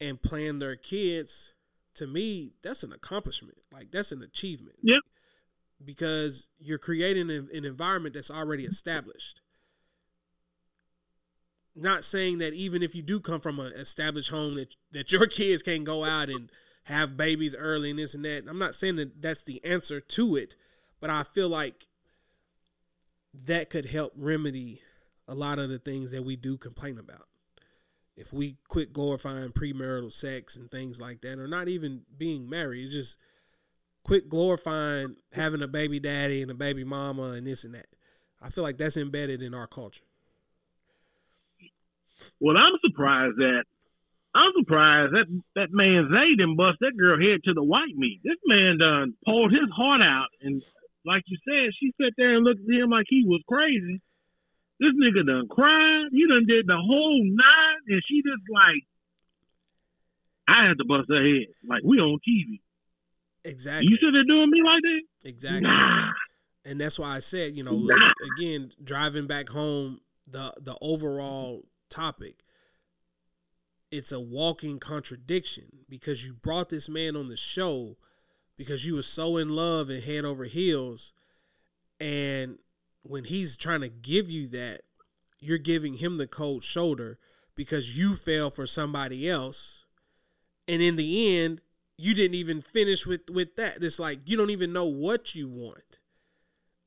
[0.00, 1.54] and plan their kids,
[1.96, 3.58] to me, that's an accomplishment.
[3.72, 4.76] Like that's an achievement.
[4.82, 5.02] Yep.
[5.84, 9.42] Because you're creating an, an environment that's already established.
[11.80, 15.26] Not saying that even if you do come from an established home that that your
[15.28, 16.50] kids can't go out and
[16.84, 18.44] have babies early and this and that.
[18.48, 20.56] I'm not saying that that's the answer to it,
[21.00, 21.86] but I feel like
[23.44, 24.80] that could help remedy
[25.26, 27.28] a lot of the things that we do complain about
[28.18, 32.84] if we quit glorifying premarital sex and things like that, or not even being married,
[32.86, 33.18] it's just
[34.02, 37.86] quit glorifying having a baby daddy and a baby mama and this and that.
[38.42, 40.04] I feel like that's embedded in our culture.
[42.40, 43.64] Well, I'm surprised that
[44.34, 48.20] I'm surprised that that man Zay didn't bust that girl head to the white meat.
[48.22, 50.62] This man done pulled his heart out, and
[51.04, 54.00] like you said, she sat there and looked at him like he was crazy.
[54.80, 56.08] This nigga done cried.
[56.12, 58.82] He done did the whole nine, and she just like,
[60.46, 61.46] I had to bust her head.
[61.68, 62.60] Like we on TV.
[63.44, 63.90] Exactly.
[63.90, 65.28] You should have doing me like that.
[65.28, 65.62] Exactly.
[65.62, 66.10] Nah.
[66.64, 68.12] And that's why I said, you know, Nah.
[68.36, 72.44] again, driving back home, the the overall topic,
[73.90, 77.96] it's a walking contradiction because you brought this man on the show
[78.56, 81.12] because you were so in love and head over heels,
[82.00, 82.58] and
[83.02, 84.82] when he's trying to give you that,
[85.38, 87.18] you're giving him the cold shoulder
[87.54, 89.84] because you fell for somebody else,
[90.66, 91.60] and in the end,
[91.96, 93.82] you didn't even finish with with that.
[93.82, 96.00] It's like you don't even know what you want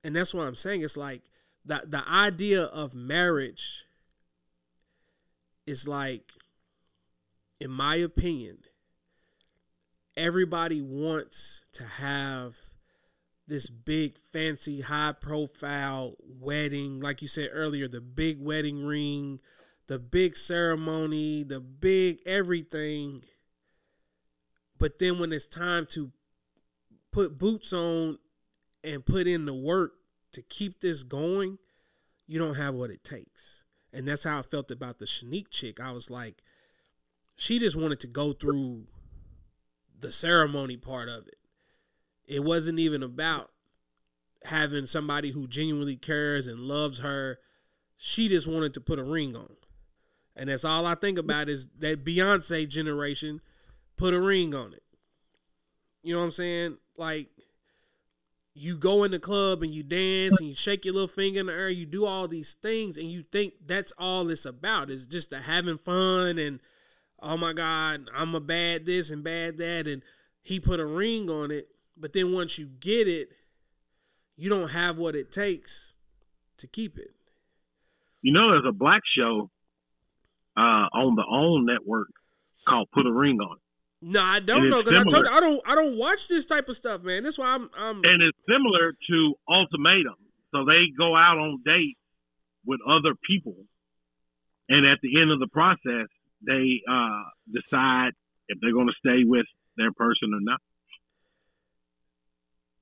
[0.04, 0.82] and that's what I'm saying.
[0.82, 1.24] It's like
[1.66, 3.86] the the idea of marriage
[5.72, 6.32] is like,
[7.60, 8.58] in my opinion,
[10.16, 12.56] everybody wants to have
[13.48, 19.40] this big fancy high profile wedding like you said earlier the big wedding ring
[19.88, 23.24] the big ceremony the big everything
[24.82, 26.12] but then when it's time to
[27.12, 28.18] put boots on
[28.84, 29.94] and put in the work
[30.32, 31.58] to keep this going,
[32.26, 33.61] you don't have what it takes.
[33.94, 35.80] And that's how I felt about the Shanique chick.
[35.80, 36.42] I was like,
[37.36, 38.86] she just wanted to go through
[40.00, 41.38] the ceremony part of it.
[42.26, 43.52] It wasn't even about
[44.46, 47.40] having somebody who genuinely cares and loves her.
[47.98, 49.56] She just wanted to put a ring on.
[50.36, 53.42] And that's all I think about is that Beyonce generation
[53.98, 54.84] put a ring on it.
[56.02, 56.78] You know what I'm saying?
[56.98, 57.30] Like,
[58.54, 61.46] you go in the club and you dance and you shake your little finger in
[61.46, 64.90] the air, you do all these things, and you think that's all it's about.
[64.90, 66.60] is just the having fun and
[67.22, 70.02] oh my God, I'm a bad this and bad that, and
[70.42, 71.68] he put a ring on it.
[71.96, 73.30] But then once you get it,
[74.36, 75.94] you don't have what it takes
[76.58, 77.12] to keep it.
[78.22, 79.50] You know, there's a black show
[80.58, 82.08] uh, on the OWN network
[82.66, 83.64] called "Put a Ring on It,"
[84.04, 86.70] No, I don't know because I told you I don't I don't watch this type
[86.70, 87.24] of stuff, man.
[87.24, 90.16] That's why I'm I'm and it's similar to Ultimatum.
[90.52, 92.00] So they go out on dates
[92.66, 93.56] with other people,
[94.70, 96.08] and at the end of the process,
[96.46, 97.24] they uh,
[97.54, 98.12] decide
[98.48, 99.46] if they're going to stay with
[99.78, 100.60] their person or not.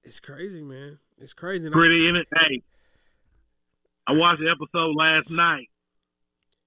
[0.03, 0.99] it's crazy, man.
[1.17, 1.69] It's crazy.
[1.69, 2.27] Pretty in it.
[2.33, 2.61] Hey,
[4.07, 5.67] I watched the episode last night,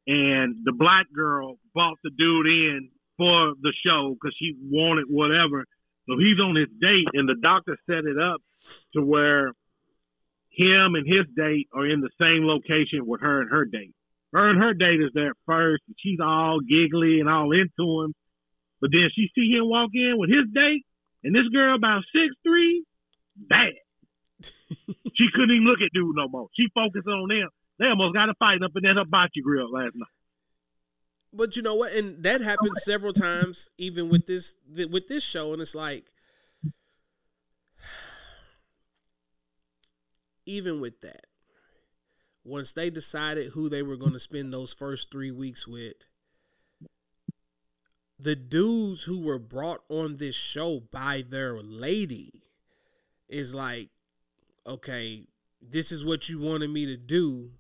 [0.07, 2.91] and the black girl bought the dude in
[3.23, 5.65] for the show because she wanted whatever.
[6.09, 8.43] So he's on his date, and the doctor set it up
[8.95, 9.53] to where
[10.51, 13.95] him and his date are in the same location with her and her date.
[14.33, 18.15] Her and her date is there first, and she's all giggly and all into him.
[18.81, 20.83] But then she see him walk in with his date,
[21.23, 22.83] and this girl about six three,
[23.37, 23.79] bad.
[25.15, 26.49] she couldn't even look at dude no more.
[26.59, 27.49] She focused on them.
[27.79, 30.11] They almost got a fight up in that hibachi grill last night.
[31.33, 31.93] But you know what?
[31.93, 35.53] And that happened several times, even with this with this show.
[35.53, 36.05] And it's like,
[40.47, 41.27] even with that,
[42.45, 45.95] once they decided who they were going to spend those first three weeks with,
[48.19, 52.43] the dudes who were brought on this show by their lady
[53.29, 53.89] is like,
[54.67, 55.27] okay,
[55.61, 57.51] this is what you wanted me to do.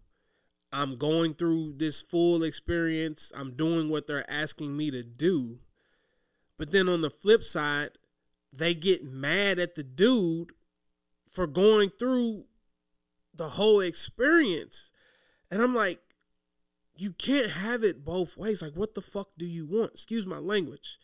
[0.73, 3.31] I'm going through this full experience.
[3.37, 5.59] I'm doing what they're asking me to do.
[6.57, 7.91] But then on the flip side,
[8.53, 10.53] they get mad at the dude
[11.31, 12.45] for going through
[13.35, 14.93] the whole experience.
[15.51, 16.01] And I'm like,
[16.97, 18.63] you can't have it both ways.
[18.63, 19.93] Like, what the fuck do you want?
[19.93, 20.99] Excuse my language.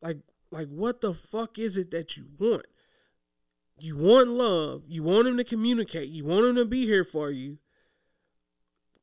[0.00, 0.18] Like,
[0.50, 2.66] like what the fuck is it that you want?
[3.78, 4.84] You want love.
[4.86, 6.08] You want him to communicate.
[6.08, 7.58] You want him to be here for you.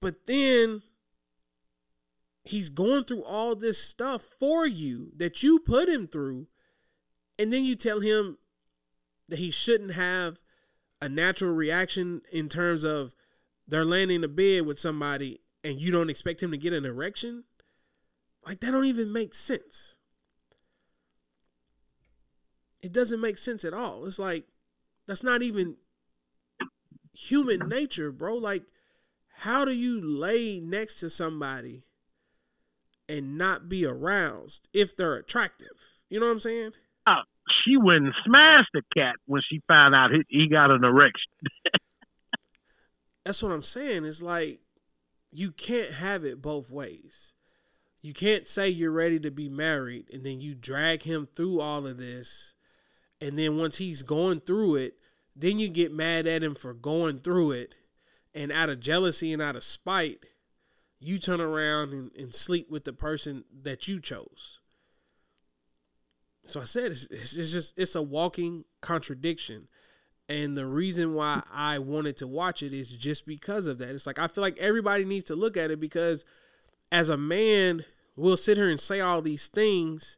[0.04, 0.82] But then
[2.44, 6.48] he's going through all this stuff for you that you put him through.
[7.40, 8.38] And then you tell him
[9.30, 10.42] that he shouldn't have
[11.02, 13.16] a natural reaction in terms of
[13.66, 16.84] they're laying in the bed with somebody and you don't expect him to get an
[16.84, 17.46] erection.
[18.46, 20.00] Like that don't even make sense.
[22.82, 24.06] It doesn't make sense at all.
[24.06, 24.48] It's like
[25.08, 25.78] that's not even
[27.14, 28.36] human nature, bro.
[28.36, 28.64] Like
[29.44, 31.84] how do you lay next to somebody
[33.10, 36.00] and not be aroused if they're attractive?
[36.10, 36.72] You know what I'm saying?
[37.06, 37.24] Oh,
[37.66, 41.30] she wouldn't smash the cat when she found out he, he got an erection.
[43.26, 44.06] That's what I'm saying.
[44.06, 44.62] It's like
[45.34, 47.36] you can't have it both ways.
[48.02, 51.86] You can't say you're ready to be married and then you drag him through all
[51.86, 52.56] of this.
[53.20, 54.94] And then once he's going through it,
[55.36, 57.76] then you get mad at him for going through it.
[58.36, 60.26] And out of jealousy and out of spite,
[61.00, 64.60] you turn around and, and sleep with the person that you chose.
[66.46, 69.68] So I said it's, it's just it's a walking contradiction.
[70.30, 73.90] And the reason why I wanted to watch it is just because of that.
[73.90, 76.26] It's like I feel like everybody needs to look at it because
[76.92, 77.84] as a man,
[78.16, 80.18] we'll sit here and say all these things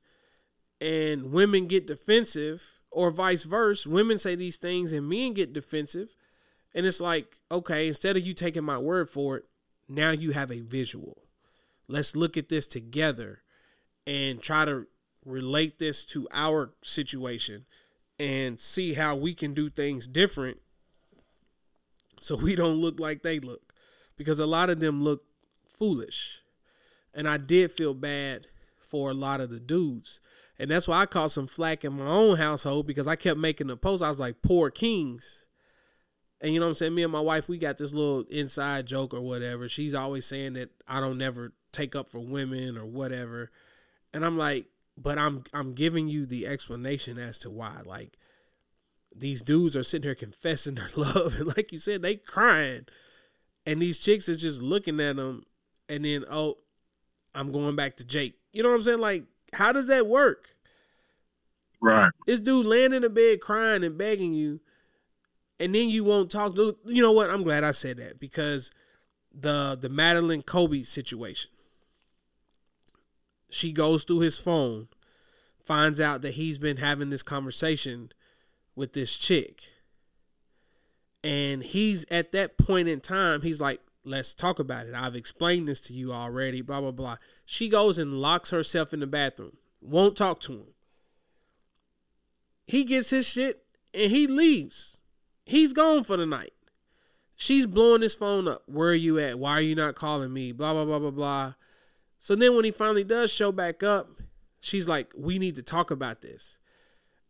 [0.81, 3.89] and women get defensive or vice versa.
[3.89, 6.15] Women say these things and men get defensive.
[6.75, 9.45] And it's like, okay, instead of you taking my word for it,
[9.87, 11.23] now you have a visual.
[11.87, 13.43] Let's look at this together
[14.05, 14.85] and try to
[15.25, 17.65] relate this to our situation
[18.19, 20.57] and see how we can do things different
[22.19, 23.73] so we don't look like they look.
[24.17, 25.23] Because a lot of them look
[25.69, 26.41] foolish.
[27.13, 28.47] And i did feel bad
[28.79, 30.19] for a lot of the dudes.
[30.59, 33.67] And that's why i caught some flack in my own household because i kept making
[33.67, 34.03] the post.
[34.03, 35.44] I was like poor kings
[36.41, 38.85] and you know what i'm saying me and my wife we got this little inside
[38.85, 42.85] joke or whatever she's always saying that i don't never take up for women or
[42.85, 43.51] whatever
[44.13, 44.67] and i'm like
[44.97, 47.81] but I'm I'm giving you the explanation as to why.
[47.85, 48.17] Like
[49.15, 52.85] these dudes are sitting here confessing their love, and like you said, they crying,
[53.65, 55.43] and these chicks is just looking at them,
[55.89, 56.57] and then oh,
[57.33, 58.35] I'm going back to Jake.
[58.53, 58.99] You know what I'm saying?
[58.99, 60.49] Like, how does that work?
[61.81, 62.11] Right.
[62.25, 64.61] This dude laying in the bed crying and begging you,
[65.59, 66.55] and then you won't talk.
[66.55, 67.29] To, you know what?
[67.29, 68.71] I'm glad I said that because
[69.33, 71.51] the the Madlyn Colby situation
[73.55, 74.87] she goes through his phone,
[75.63, 78.11] finds out that he's been having this conversation
[78.75, 79.69] with this chick.
[81.23, 84.93] And he's at that point in time, he's like, let's talk about it.
[84.93, 87.15] I've explained this to you already, blah, blah, blah.
[87.45, 90.67] She goes and locks herself in the bathroom, won't talk to him.
[92.67, 94.97] He gets his shit and he leaves.
[95.45, 96.53] He's gone for the night.
[97.35, 98.63] She's blowing his phone up.
[98.65, 99.39] Where are you at?
[99.39, 100.51] Why are you not calling me?
[100.51, 101.53] Blah, blah, blah, blah, blah.
[102.19, 104.09] So then when he finally does show back up,
[104.59, 106.59] she's like, "We need to talk about this."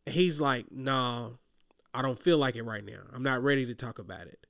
[0.08, 1.32] he's like, "Nah,
[1.92, 3.02] I don't feel like it right now.
[3.12, 4.46] I'm not ready to talk about it."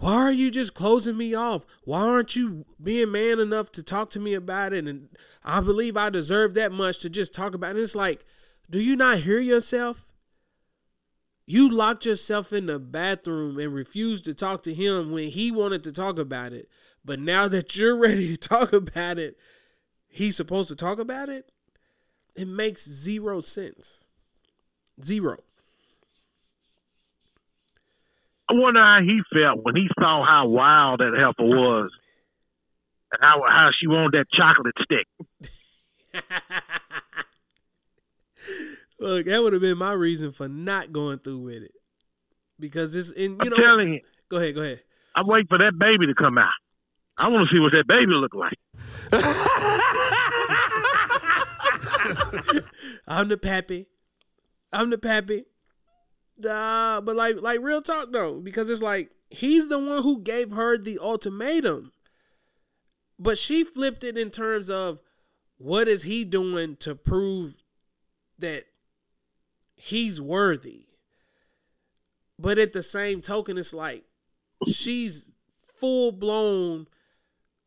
[0.00, 1.64] Why are you just closing me off?
[1.84, 4.86] Why aren't you being man enough to talk to me about it?
[4.86, 5.08] And
[5.44, 7.70] I believe I deserve that much to just talk about it.
[7.70, 8.24] And It's like,
[8.70, 10.07] do you not hear yourself?
[11.50, 15.82] You locked yourself in the bathroom and refused to talk to him when he wanted
[15.84, 16.68] to talk about it.
[17.02, 19.38] But now that you're ready to talk about it,
[20.08, 21.50] he's supposed to talk about it?
[22.36, 24.08] It makes zero sense.
[25.02, 25.38] Zero.
[28.50, 31.90] I wonder how he felt when he saw how wild that helper was,
[33.10, 35.06] and how how she wanted that chocolate stick.
[39.00, 41.72] Look, that would have been my reason for not going through with it.
[42.58, 44.82] Because this, and you I'm know, telling you, go ahead, go ahead.
[45.14, 46.50] I'm waiting for that baby to come out.
[47.16, 48.58] I want to see what that baby look like.
[53.08, 53.86] I'm the pappy.
[54.72, 55.44] I'm the pappy.
[56.38, 60.52] Nah, but like, like real talk though, because it's like he's the one who gave
[60.52, 61.92] her the ultimatum,
[63.18, 65.00] but she flipped it in terms of
[65.56, 67.56] what is he doing to prove
[68.38, 68.64] that
[69.78, 70.86] he's worthy.
[72.38, 74.04] But at the same token, it's like
[74.66, 75.32] she's
[75.76, 76.86] full blown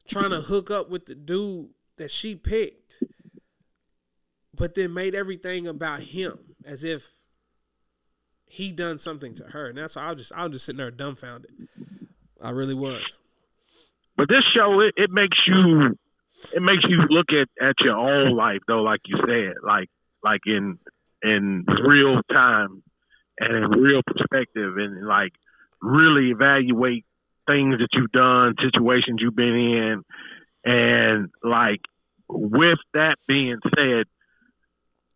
[0.07, 3.03] trying to hook up with the dude that she picked,
[4.53, 7.09] but then made everything about him as if
[8.45, 9.68] he done something to her.
[9.68, 11.51] And that's why I was just I was just sitting there dumbfounded.
[12.41, 13.22] I really was.
[14.18, 15.97] But this show, it, it makes you,
[16.53, 19.89] it makes you look at at your own life though, like you said, like
[20.24, 20.78] like in
[21.24, 22.84] in real time
[23.39, 25.34] and in real perspective, and like
[25.82, 27.05] really evaluate
[27.47, 30.03] things that you've done, situations you've been in,
[30.63, 31.82] and like
[32.28, 34.05] with that being said,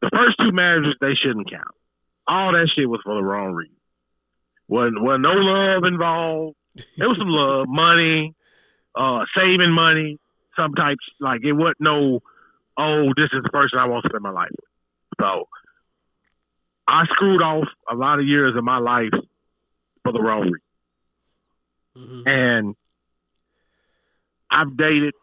[0.02, 1.64] the first two marriages they shouldn't count.
[2.28, 3.76] All that shit was for the wrong reason.
[4.68, 6.56] Wasn't wasn't no love involved.
[6.98, 8.34] There was some love, money,
[8.96, 10.18] uh, saving money,
[10.58, 12.20] some types like it wasn't no.
[12.78, 15.22] Oh, this is the person I want to spend my life with.
[15.22, 15.48] So
[16.88, 19.14] I screwed off a lot of years of my life
[20.04, 20.62] for the wrong reason.
[21.98, 22.28] Mhm.
[22.28, 22.76] And
[24.52, 25.14] I've dated,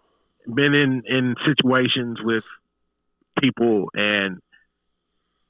[0.52, 2.46] been in in situations with
[3.40, 4.40] people, and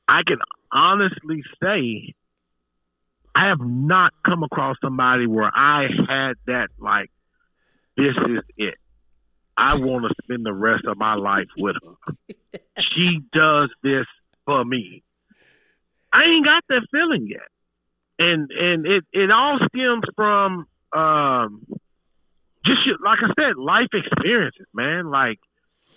[0.08, 0.38] I can
[0.70, 2.14] honestly say
[3.34, 7.10] I have not come across somebody where I had that like,
[7.96, 8.74] this is it.
[9.56, 12.14] I want to spend the rest of my life with her.
[12.94, 14.06] She does this
[14.44, 15.02] for me.
[16.12, 17.48] I ain't got that feeling yet,
[18.18, 21.66] and and it it all stems from um
[22.64, 25.10] just like I said, life experiences, man.
[25.10, 25.38] Like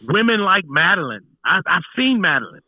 [0.01, 1.21] women like Madlyn.
[1.43, 2.61] I, I've seen Madlyn.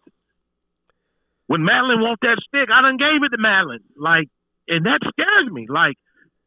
[1.48, 3.80] When Madlyn want that stick, I done gave it to Madlyn.
[3.96, 4.28] Like,
[4.68, 5.66] and that scares me.
[5.70, 5.96] Like,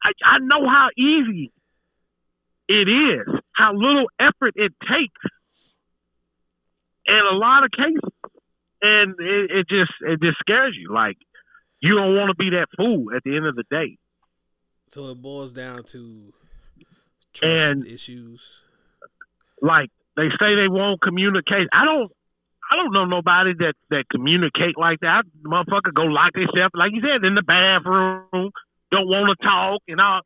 [0.02, 1.52] I, I know how easy
[2.68, 5.22] it is, how little effort it takes
[7.06, 8.29] in a lot of cases,
[8.82, 10.92] and it, it just it just scares you.
[10.92, 11.16] Like,
[11.80, 13.96] you don't want to be that fool at the end of the day.
[14.88, 16.32] So it boils down to
[17.32, 18.64] trust And- issues.
[19.62, 21.68] like they say they won't communicate.
[21.72, 22.10] I don't
[22.72, 25.24] I don't know nobody that that communicate like that.
[25.44, 28.50] Motherfucker go lock themselves like you said in the bathroom,
[28.90, 30.20] don't want to talk and all.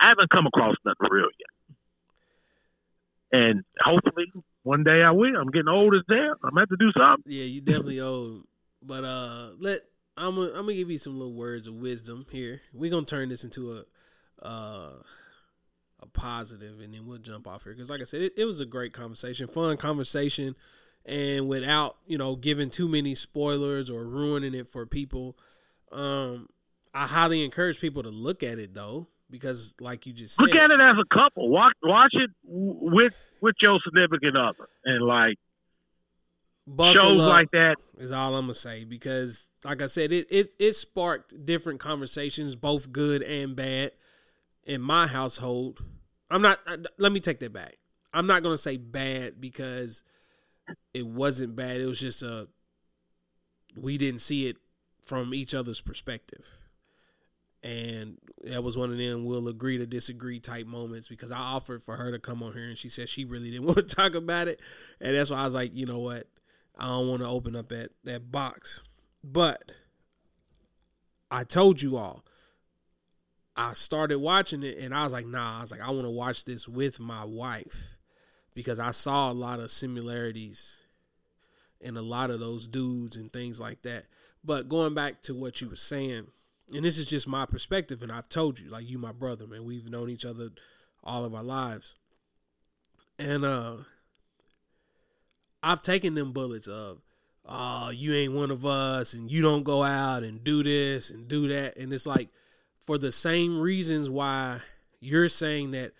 [0.00, 3.40] I haven't come across nothing real yet.
[3.40, 4.26] And hopefully
[4.62, 5.36] one day I will.
[5.36, 6.34] I'm getting old as hell.
[6.44, 7.32] I'm gonna have to do something.
[7.32, 8.44] Yeah, you definitely old.
[8.82, 9.80] But uh let
[10.16, 12.60] I'm gonna I'm gonna give you some little words of wisdom here.
[12.72, 13.84] We're gonna turn this into a
[14.46, 15.02] uh
[16.00, 17.72] a positive and then we'll jump off here.
[17.72, 20.56] Because like I said, it, it was a great conversation, fun conversation,
[21.06, 25.38] and without, you know, giving too many spoilers or ruining it for people.
[25.90, 26.48] Um
[26.94, 30.54] I highly encourage people to look at it though, because like you just said Look
[30.54, 31.48] at it as a couple.
[31.48, 35.36] Watch watch it with with your significant other and like
[36.92, 37.76] shows like that.
[37.98, 42.54] is all I'm gonna say because, like I said, it it it sparked different conversations,
[42.54, 43.92] both good and bad,
[44.62, 45.80] in my household.
[46.30, 46.60] I'm not.
[46.66, 47.78] I- Let me take that back.
[48.14, 50.04] I'm not gonna say bad because
[50.94, 51.80] it wasn't bad.
[51.80, 52.48] It was just a
[53.76, 54.56] we didn't see it
[55.04, 56.44] from each other's perspective.
[57.62, 61.82] And that was one of them we'll agree to disagree type moments because I offered
[61.82, 64.14] for her to come on here and she said she really didn't want to talk
[64.14, 64.60] about it.
[65.00, 66.26] And that's why I was like, you know what?
[66.76, 68.82] I don't want to open up that, that box.
[69.22, 69.72] But
[71.30, 72.24] I told you all,
[73.56, 76.10] I started watching it and I was like, nah, I was like, I want to
[76.10, 77.96] watch this with my wife
[78.54, 80.82] because I saw a lot of similarities
[81.80, 84.06] in a lot of those dudes and things like that.
[84.44, 86.28] But going back to what you were saying,
[86.74, 89.64] and this is just my perspective, and I've told you, like you, my brother, man,
[89.64, 90.50] we've known each other
[91.04, 91.94] all of our lives,
[93.18, 93.76] and uh,
[95.62, 97.02] I've taken them bullets of,
[97.44, 101.28] oh, you ain't one of us, and you don't go out and do this and
[101.28, 102.28] do that, and it's like
[102.86, 104.60] for the same reasons why
[105.00, 105.92] you're saying that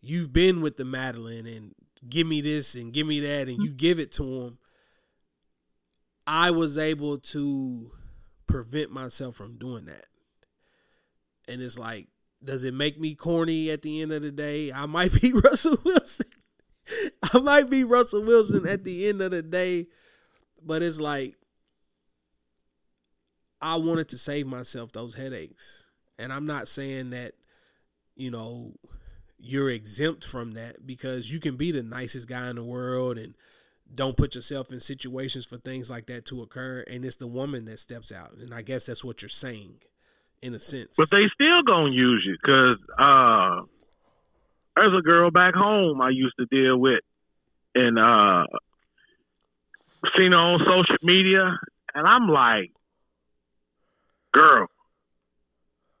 [0.00, 1.74] you've been with the Madlyn and
[2.08, 4.58] give me this and give me that, and you give it to him.
[6.26, 7.92] I was able to
[8.46, 10.07] prevent myself from doing that.
[11.48, 12.08] And it's like,
[12.44, 14.70] does it make me corny at the end of the day?
[14.72, 16.26] I might be Russell Wilson.
[17.32, 19.86] I might be Russell Wilson at the end of the day,
[20.64, 21.34] but it's like
[23.60, 25.90] I wanted to save myself those headaches.
[26.18, 27.32] And I'm not saying that,
[28.14, 28.74] you know,
[29.38, 33.34] you're exempt from that because you can be the nicest guy in the world and
[33.94, 37.64] don't put yourself in situations for things like that to occur and it's the woman
[37.64, 39.76] that steps out and i guess that's what you're saying
[40.42, 43.62] in a sense But they still gonna use you because uh,
[44.76, 47.00] there's a girl back home I used to deal with,
[47.74, 48.44] and uh,
[50.16, 51.58] seen her on social media,
[51.94, 52.70] and I'm like,
[54.32, 54.66] girl,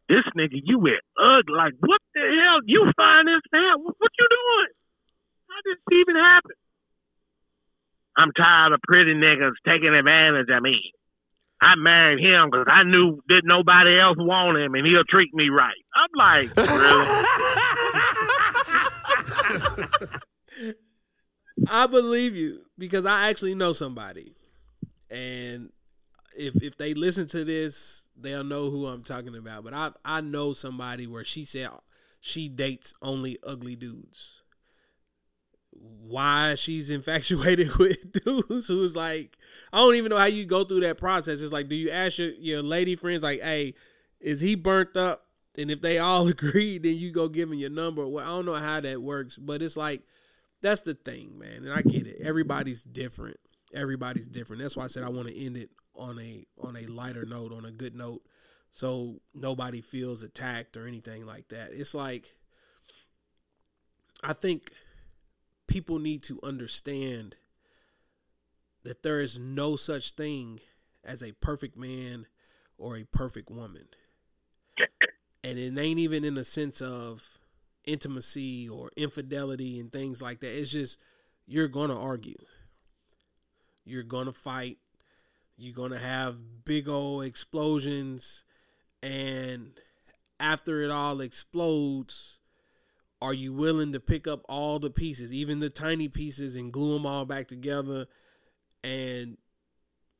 [0.08, 1.54] this nigga you with ugly.
[1.56, 2.60] Like, what the hell?
[2.64, 3.82] You find this hell?
[3.82, 4.72] What you doing?
[5.48, 6.56] How did this even happen?
[8.16, 10.92] I'm tired of pretty niggas taking advantage of me.
[11.60, 15.48] I married him because I knew that nobody else want him and he'll treat me
[15.48, 15.74] right.
[15.94, 17.24] I'm like, really?
[21.68, 24.34] i believe you because i actually know somebody
[25.10, 25.70] and
[26.36, 30.20] if if they listen to this they'll know who i'm talking about but i i
[30.20, 31.68] know somebody where she said
[32.20, 34.42] she dates only ugly dudes
[35.80, 39.36] why she's infatuated with dudes who's like
[39.72, 41.40] I don't even know how you go through that process.
[41.40, 43.74] It's like, do you ask your, your lady friends like, hey,
[44.20, 45.24] is he burnt up?
[45.56, 48.06] And if they all agree, then you go give him your number.
[48.06, 50.02] Well, I don't know how that works, but it's like
[50.60, 51.64] that's the thing, man.
[51.64, 52.20] And I get it.
[52.20, 53.38] Everybody's different.
[53.74, 54.62] Everybody's different.
[54.62, 57.52] That's why I said I want to end it on a on a lighter note,
[57.52, 58.22] on a good note,
[58.70, 61.70] so nobody feels attacked or anything like that.
[61.72, 62.34] It's like
[64.22, 64.72] I think
[65.68, 67.36] people need to understand
[68.82, 70.60] that there is no such thing
[71.04, 72.26] as a perfect man
[72.76, 73.86] or a perfect woman.
[75.44, 77.38] And it ain't even in the sense of
[77.84, 80.58] intimacy or infidelity and things like that.
[80.58, 80.98] It's just
[81.46, 82.38] you're going to argue.
[83.84, 84.78] You're going to fight.
[85.56, 88.44] You're going to have big old explosions.
[89.02, 89.80] And
[90.38, 92.37] after it all explodes,
[93.20, 96.94] are you willing to pick up all the pieces, even the tiny pieces, and glue
[96.94, 98.06] them all back together
[98.84, 99.36] and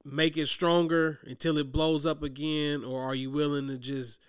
[0.05, 2.85] make it stronger until it blows up again?
[2.85, 4.21] Or are you willing to just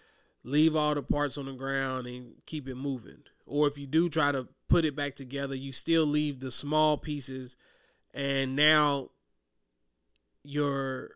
[0.43, 3.23] leave all the parts on the ground and keep it moving?
[3.45, 6.97] Or if you do try to put it back together, you still leave the small
[6.97, 7.57] pieces
[8.13, 9.09] and now
[10.43, 11.11] your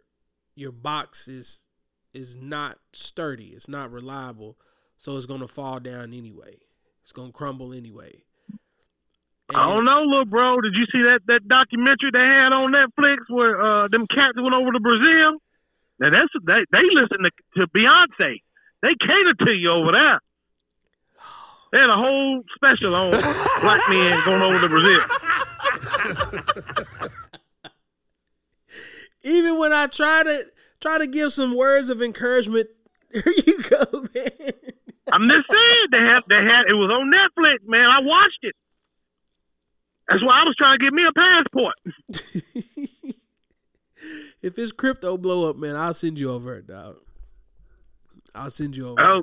[0.55, 1.67] your box is
[2.13, 4.57] is not sturdy, it's not reliable,
[4.97, 6.57] so it's gonna fall down anyway.
[7.03, 8.23] It's gonna crumble anyway.
[9.49, 10.61] I don't know, little bro.
[10.61, 14.55] Did you see that, that documentary they had on Netflix where uh, them cats went
[14.55, 15.37] over to Brazil?
[15.99, 18.41] Now that's they they listen to, to Beyonce.
[18.81, 20.19] They cater to you over there.
[21.71, 23.11] They had a whole special on
[23.61, 25.01] black men going over to Brazil.
[29.23, 30.45] Even when I try to
[30.79, 32.67] try to give some words of encouragement,
[33.11, 34.53] there you go, man.
[35.13, 37.85] I'm just saying they had they had it was on Netflix, man.
[37.85, 38.55] I watched it.
[40.09, 41.75] That's why I was trying to get me a passport.
[44.41, 46.97] if it's crypto blow up, man, I'll send you over it, dog.
[48.33, 49.01] I'll send you over.
[49.01, 49.21] Oh,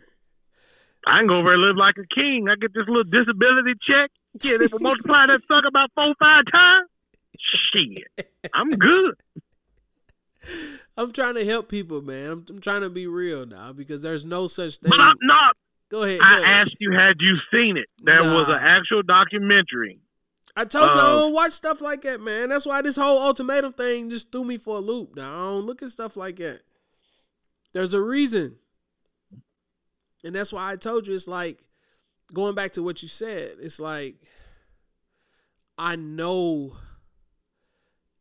[1.06, 2.46] I can go over and live like a king.
[2.48, 4.10] I get this little disability check.
[4.42, 6.88] Yeah, they multiply that sucker about four, five times.
[7.74, 9.16] Shit, I'm good.
[10.96, 12.30] I'm trying to help people, man.
[12.30, 14.90] I'm, I'm trying to be real now because there's no such thing.
[14.90, 15.56] But I'm not.
[15.90, 16.20] Go ahead.
[16.22, 16.66] I ahead.
[16.66, 17.86] asked you, had you seen it?
[18.02, 20.00] There was an actual documentary.
[20.56, 22.48] I told you I Uh, don't watch stuff like that, man.
[22.48, 25.16] That's why this whole ultimatum thing just threw me for a loop.
[25.16, 26.62] Now I don't look at stuff like that.
[27.72, 28.56] There's a reason,
[30.24, 31.64] and that's why I told you it's like
[32.32, 33.56] going back to what you said.
[33.60, 34.16] It's like
[35.78, 36.72] I know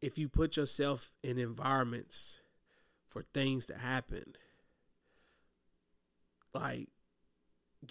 [0.02, 2.42] if you put yourself in environments
[3.10, 4.36] for things to happen,
[6.54, 6.90] like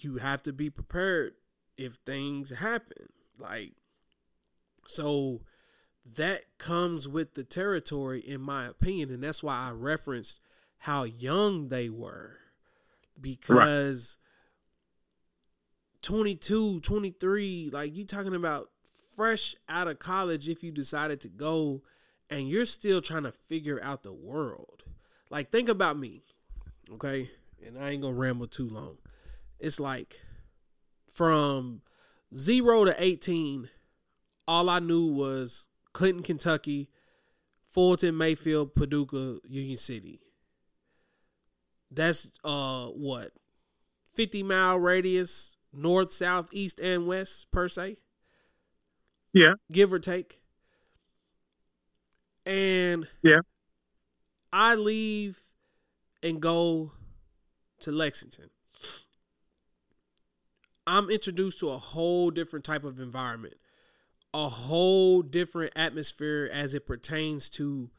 [0.01, 1.33] you have to be prepared
[1.77, 3.09] if things happen.
[3.37, 3.73] Like
[4.87, 5.41] so
[6.15, 10.41] that comes with the territory in my opinion and that's why I referenced
[10.79, 12.37] how young they were
[13.19, 14.17] because
[16.01, 18.69] 22, 23, like you talking about
[19.15, 21.81] fresh out of college if you decided to go
[22.29, 24.83] and you're still trying to figure out the world.
[25.29, 26.23] Like think about me.
[26.93, 27.29] Okay?
[27.65, 28.97] And I ain't going to ramble too long.
[29.59, 30.21] It's like
[31.11, 31.81] from
[32.33, 33.69] 0 to 18
[34.47, 36.89] all I knew was Clinton, Kentucky,
[37.71, 40.21] Fulton, Mayfield, Paducah, Union City.
[41.91, 43.31] That's uh what
[44.15, 47.97] 50 mile radius, north, south, east, and west, per se.
[49.33, 49.53] Yeah.
[49.71, 50.41] Give or take.
[52.45, 53.41] And Yeah.
[54.51, 55.39] I leave
[56.23, 56.91] and go
[57.81, 58.49] to Lexington.
[60.89, 63.57] I'm introduced to a whole different type of environment,
[64.33, 67.91] a whole different atmosphere as it pertains to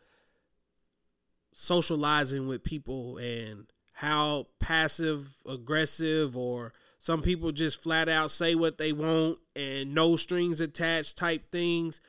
[1.53, 8.79] socializing with people and how passive aggressive or some people just flat out say what
[8.79, 12.01] they want and no strings attached type things.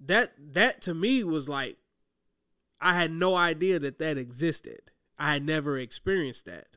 [0.00, 1.76] That that to me was like
[2.80, 4.90] i had no idea that that existed.
[5.16, 6.76] I had never experienced that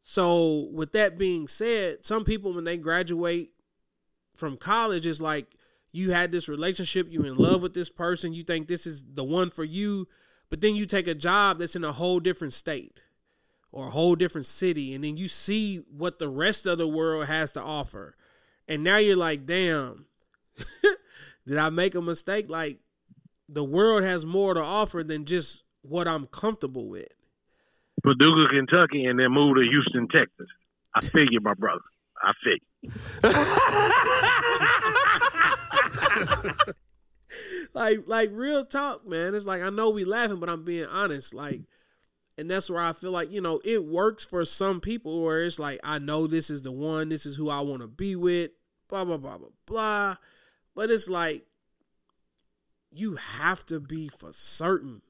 [0.00, 3.50] so with that being said some people when they graduate
[4.34, 5.54] from college it's like
[5.92, 9.24] you had this relationship you in love with this person you think this is the
[9.24, 10.06] one for you
[10.48, 13.02] but then you take a job that's in a whole different state
[13.72, 17.26] or a whole different city, and then you see what the rest of the world
[17.26, 18.16] has to offer.
[18.66, 20.06] And now you're like, damn,
[21.46, 22.50] did I make a mistake?
[22.50, 22.80] Like,
[23.48, 27.08] the world has more to offer than just what I'm comfortable with.
[28.02, 30.46] Paducah, Kentucky, and then move to Houston, Texas.
[30.94, 31.80] I figure, my brother.
[32.22, 33.22] I figure.
[37.74, 39.34] like, like real talk, man.
[39.34, 41.34] It's like I know we laughing, but I'm being honest.
[41.34, 41.62] Like,
[42.36, 45.58] and that's where I feel like you know it works for some people where it's
[45.58, 48.50] like I know this is the one, this is who I want to be with,
[48.88, 50.16] blah blah blah blah blah.
[50.74, 51.44] But it's like
[52.90, 55.02] you have to be for certain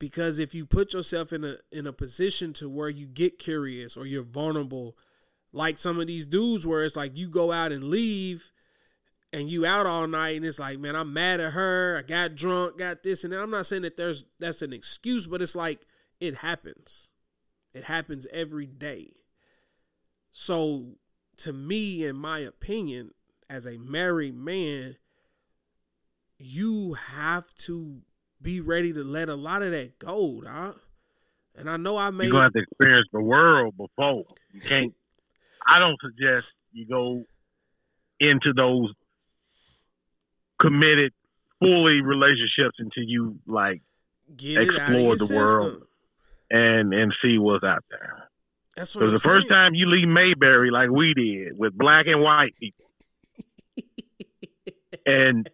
[0.00, 3.96] because if you put yourself in a in a position to where you get curious
[3.96, 4.96] or you're vulnerable,
[5.52, 8.50] like some of these dudes where it's like you go out and leave
[9.32, 11.98] and you out all night and it's like man i'm mad at her.
[11.98, 13.40] I got drunk got this and that.
[13.40, 15.86] i'm not saying that there's that's an excuse but it's like
[16.18, 17.10] it happens.
[17.72, 19.12] It happens every day.
[20.32, 20.96] So
[21.38, 23.12] to me in my opinion
[23.48, 24.96] as a married man
[26.38, 28.00] you have to
[28.42, 30.78] be ready to let a lot of that go dog.
[31.56, 34.24] and i know i made You're gonna have to experience the world before.
[34.52, 34.94] You can't.
[35.66, 37.24] I don't suggest you go
[38.18, 38.92] into those
[40.60, 41.12] committed,
[41.58, 43.82] fully relationships until you like
[44.36, 45.36] get it out of explore the system.
[45.36, 45.82] world.
[46.50, 48.28] and and see what's out there.
[48.76, 52.20] that's what So the first time you leave Mayberry like we did with black and
[52.22, 52.86] white people,
[55.06, 55.48] and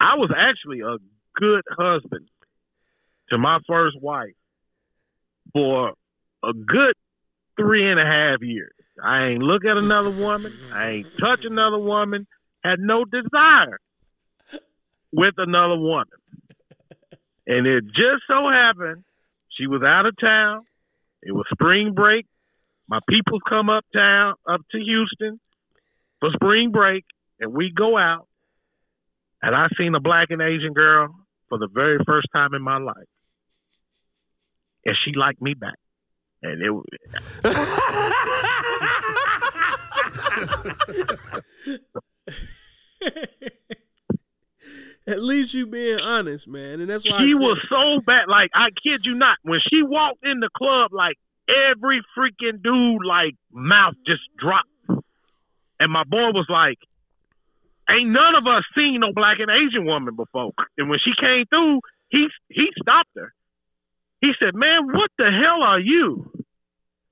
[0.00, 0.96] I was actually a
[1.36, 2.28] good husband
[3.30, 4.34] to my first wife
[5.52, 5.92] for
[6.42, 6.94] a good
[7.56, 8.72] three and a half years.
[9.02, 10.52] I ain't look at another woman.
[10.74, 12.26] I ain't touch another woman.
[12.62, 13.80] Had no desire
[15.12, 16.08] with another woman.
[17.46, 19.04] And it just so happened
[19.48, 20.64] she was out of town.
[21.22, 22.26] It was spring break.
[22.88, 25.40] My people come uptown, up to Houston
[26.18, 27.04] for spring break,
[27.38, 28.26] and we go out.
[29.42, 31.14] And I seen a black and Asian girl
[31.50, 32.96] for the very first time in my life.
[34.86, 35.76] And she liked me back.
[36.42, 36.86] And it was
[45.06, 48.28] At least you being honest, man, and that's why I she was so bad.
[48.28, 51.16] Like I kid you not, when she walked in the club, like
[51.48, 54.68] every freaking dude, like mouth just dropped,
[55.78, 56.78] and my boy was like,
[57.90, 61.46] "Ain't none of us seen no black and Asian woman before." And when she came
[61.46, 63.32] through, he he stopped her.
[64.20, 66.30] He said, "Man, what the hell are you?"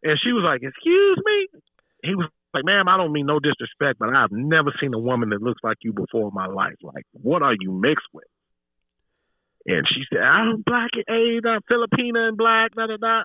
[0.02, 1.48] And she was like, "Excuse me."
[2.02, 5.30] He was like, "Ma'am, I don't mean no disrespect, but I've never seen a woman
[5.30, 6.76] that looks like you before in my life.
[6.82, 8.26] Like, what are you mixed with?"
[9.66, 13.22] And she said, I'm black and Asian, I'm Filipina and black, da da da.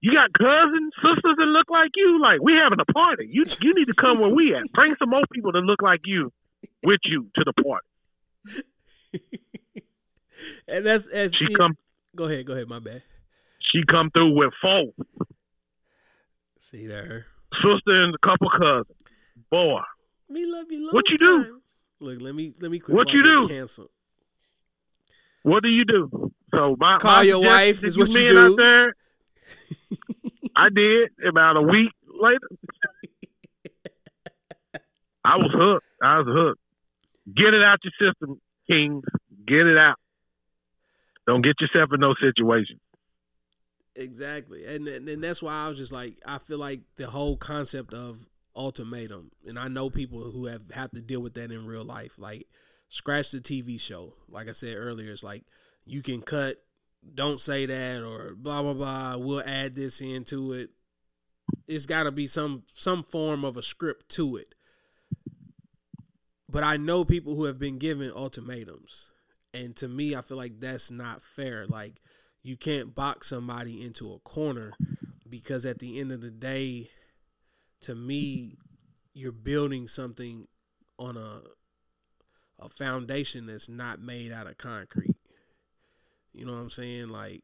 [0.00, 2.20] You got cousins, sisters that look like you?
[2.20, 3.28] Like, we having a party.
[3.30, 4.64] You you need to come where we at.
[4.72, 6.32] Bring some more people that look like you
[6.84, 7.86] with you to the party.
[10.68, 11.76] and that's as She it- come
[12.14, 12.68] Go ahead, go ahead.
[12.68, 13.02] My bad.
[13.72, 14.92] she come through with four.
[16.58, 17.26] See there.
[17.54, 18.98] Sister and a couple cousins.
[19.50, 19.80] Boy.
[20.28, 20.88] Me love you.
[20.90, 21.60] What you do?
[22.00, 22.94] Look, let me let me quit.
[22.96, 23.48] What you do?
[23.48, 23.88] Canceled.
[25.42, 26.32] What do you do?
[26.54, 28.38] So my Call my your wife is what you do.
[28.38, 28.94] Out there,
[30.56, 32.48] I did about a week later.
[35.24, 35.86] I was hooked.
[36.02, 36.60] I was hooked.
[37.26, 39.04] Get it out your system, Kings.
[39.46, 39.96] Get it out.
[41.26, 42.80] Don't get yourself in those situations.
[43.94, 47.36] Exactly, and, and and that's why I was just like, I feel like the whole
[47.36, 48.26] concept of
[48.56, 52.18] ultimatum, and I know people who have had to deal with that in real life.
[52.18, 52.46] Like,
[52.88, 54.14] scratch the TV show.
[54.28, 55.44] Like I said earlier, it's like
[55.84, 56.56] you can cut,
[57.14, 59.16] don't say that, or blah blah blah.
[59.16, 60.70] We'll add this into it.
[61.68, 64.54] it's got to be some some form of a script to it.
[66.52, 69.10] But I know people who have been given ultimatums,
[69.54, 71.66] and to me, I feel like that's not fair.
[71.66, 71.94] Like
[72.42, 74.74] you can't box somebody into a corner
[75.28, 76.90] because at the end of the day,
[77.80, 78.58] to me,
[79.14, 80.46] you're building something
[80.98, 81.40] on a
[82.58, 85.16] a foundation that's not made out of concrete.
[86.34, 87.08] You know what I'm saying?
[87.08, 87.42] Like,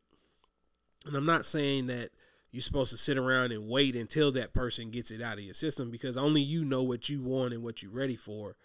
[1.06, 2.10] and I'm not saying that
[2.52, 5.55] you're supposed to sit around and wait until that person gets it out of your
[5.55, 8.56] system because only you know what you want and what you're ready for.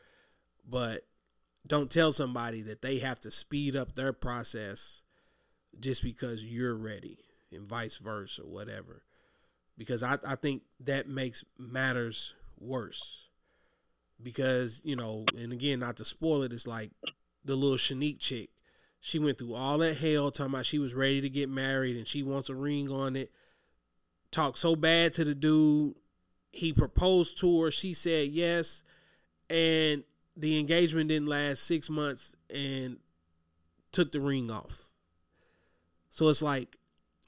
[0.68, 1.06] But
[1.66, 5.02] don't tell somebody that they have to speed up their process
[5.80, 7.18] just because you're ready
[7.52, 9.04] and vice versa, whatever.
[9.78, 13.28] Because I, I think that makes matters worse.
[14.22, 16.92] Because, you know, and again, not to spoil it, it's like
[17.44, 18.50] the little Shanique chick.
[19.00, 22.08] She went through all that hell talking about she was ready to get married and
[22.08, 23.32] she wants a ring on it.
[24.32, 25.96] Talked so bad to the dude.
[26.52, 27.72] He proposed to her.
[27.72, 28.84] She said yes.
[29.50, 30.04] And
[30.36, 32.98] the engagement didn't last six months and
[33.92, 34.90] took the ring off.
[36.10, 36.78] So it's like,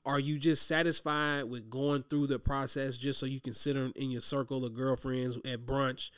[0.05, 4.11] are you just satisfied with going through the process just so you can sit in
[4.11, 6.11] your circle of girlfriends at brunch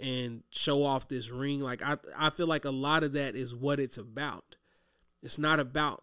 [0.00, 1.60] and show off this ring?
[1.60, 4.56] Like I I feel like a lot of that is what it's about.
[5.22, 6.02] It's not about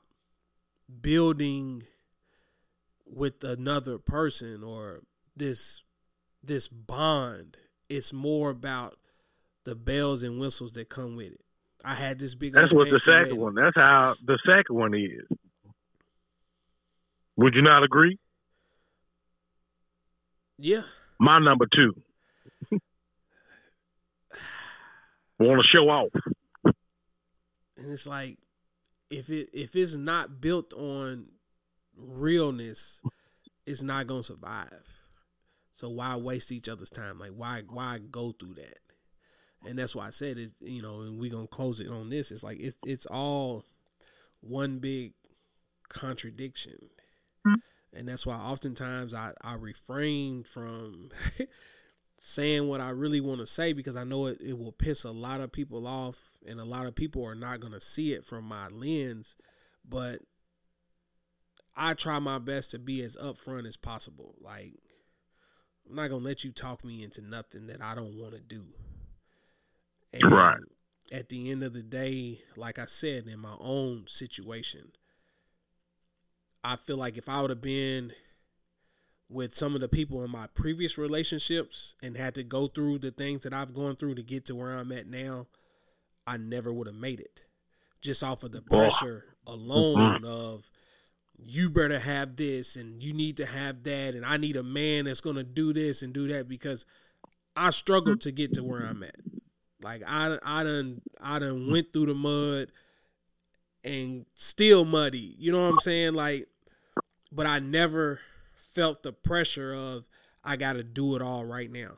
[1.01, 1.83] building
[3.05, 5.01] with another person or
[5.35, 5.83] this
[6.43, 7.57] this bond.
[7.87, 8.97] It's more about
[9.69, 11.41] the bells and whistles that come with it.
[11.85, 12.53] I had this big.
[12.53, 13.53] That's what the second one.
[13.53, 15.21] That's how the second one is.
[17.37, 18.17] Would you not agree?
[20.57, 20.81] Yeah,
[21.19, 21.93] My number two.
[25.39, 26.09] Want to show off?
[27.77, 28.39] and it's like
[29.09, 31.27] if it if it's not built on
[31.95, 33.01] realness,
[33.65, 34.83] it's not gonna survive.
[35.71, 37.19] So why waste each other's time?
[37.19, 38.79] Like why why go through that?
[39.65, 40.51] And that's why I said it.
[40.61, 42.31] You know, and we're gonna close it on this.
[42.31, 43.63] It's like it's it's all
[44.41, 45.13] one big
[45.89, 46.89] contradiction.
[47.45, 47.55] Mm-hmm.
[47.97, 51.09] And that's why oftentimes I, I refrain from
[52.19, 55.11] saying what I really want to say because I know it, it will piss a
[55.11, 56.17] lot of people off
[56.47, 59.35] and a lot of people are not going to see it from my lens.
[59.87, 60.21] But
[61.75, 64.35] I try my best to be as upfront as possible.
[64.39, 64.75] Like,
[65.89, 68.39] I'm not going to let you talk me into nothing that I don't want to
[68.39, 68.65] do.
[70.13, 70.59] And Right.
[71.11, 74.91] At the end of the day, like I said, in my own situation,
[76.63, 78.13] I feel like if I would have been
[79.29, 83.11] with some of the people in my previous relationships and had to go through the
[83.11, 85.47] things that I've gone through to get to where I'm at now,
[86.25, 87.41] I never would have made it.
[88.01, 90.25] Just off of the pressure alone mm-hmm.
[90.25, 90.69] of
[91.37, 95.05] you better have this and you need to have that and I need a man
[95.05, 96.85] that's gonna do this and do that because
[97.55, 99.15] I struggled to get to where I'm at.
[99.81, 102.71] Like I I done I done went through the mud
[103.83, 105.35] and still muddy.
[105.37, 106.13] You know what I'm saying?
[106.13, 106.47] Like
[107.31, 108.19] but I never
[108.73, 110.05] felt the pressure of
[110.43, 111.91] I got to do it all right now.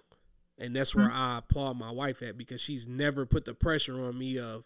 [0.58, 1.18] And that's where mm-hmm.
[1.18, 4.64] I applaud my wife at because she's never put the pressure on me of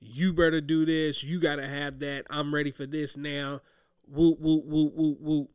[0.00, 2.26] you better do this, you got to have that.
[2.30, 3.60] I'm ready for this now.
[4.08, 5.48] Woo woo woo woo woo.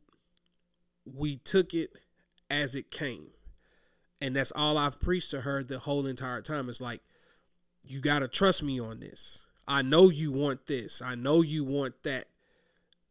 [1.04, 1.92] We took it
[2.50, 3.28] as it came.
[4.22, 6.68] And that's all I've preached to her the whole entire time.
[6.68, 7.00] It's like
[7.82, 9.46] you got to trust me on this.
[9.66, 11.02] I know you want this.
[11.02, 12.26] I know you want that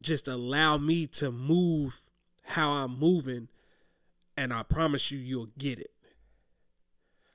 [0.02, 2.00] just allow me to move
[2.44, 3.50] how I'm moving,
[4.38, 5.92] and I promise you, you'll get it.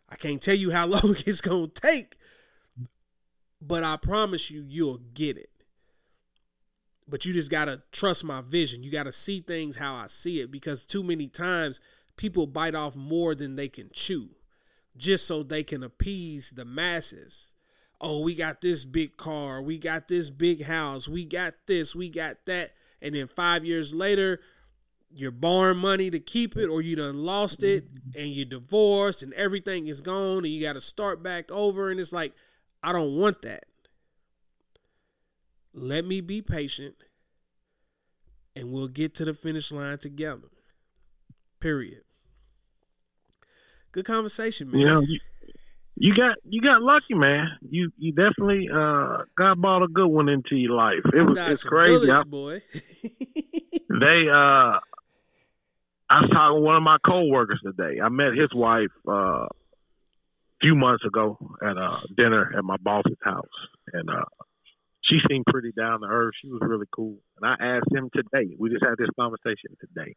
[0.08, 2.16] I can't tell you how long it's going to take,
[3.60, 5.50] but I promise you, you'll get it.
[7.06, 8.82] But you just got to trust my vision.
[8.82, 11.78] You got to see things how I see it because too many times
[12.16, 14.30] people bite off more than they can chew
[14.96, 17.54] just so they can appease the masses
[18.00, 22.08] oh, we got this big car, we got this big house, we got this, we
[22.08, 22.72] got that.
[23.00, 24.40] And then five years later,
[25.10, 27.84] you're borrowing money to keep it, or you done lost it
[28.16, 31.90] and you're divorced and everything is gone and you got to start back over.
[31.90, 32.34] And it's like,
[32.82, 33.64] I don't want that.
[35.72, 36.96] Let me be patient
[38.54, 40.48] and we'll get to the finish line together.
[41.60, 42.02] Period.
[43.96, 44.80] Good conversation, man.
[44.80, 45.20] You know, you,
[45.96, 47.46] you got you got lucky, man.
[47.66, 51.00] You you definitely uh God brought a good one into your life.
[51.14, 52.04] It was it's crazy.
[52.04, 52.62] bullets, I- boy.
[53.88, 54.76] they uh
[56.10, 57.98] I was talking to one of my coworkers today.
[58.04, 59.48] I met his wife uh a
[60.60, 63.46] few months ago at a dinner at my boss's house.
[63.94, 64.26] And uh
[65.08, 66.34] she seemed pretty down to earth.
[66.42, 67.16] She was really cool.
[67.40, 70.14] And I asked him today, we just had this conversation today.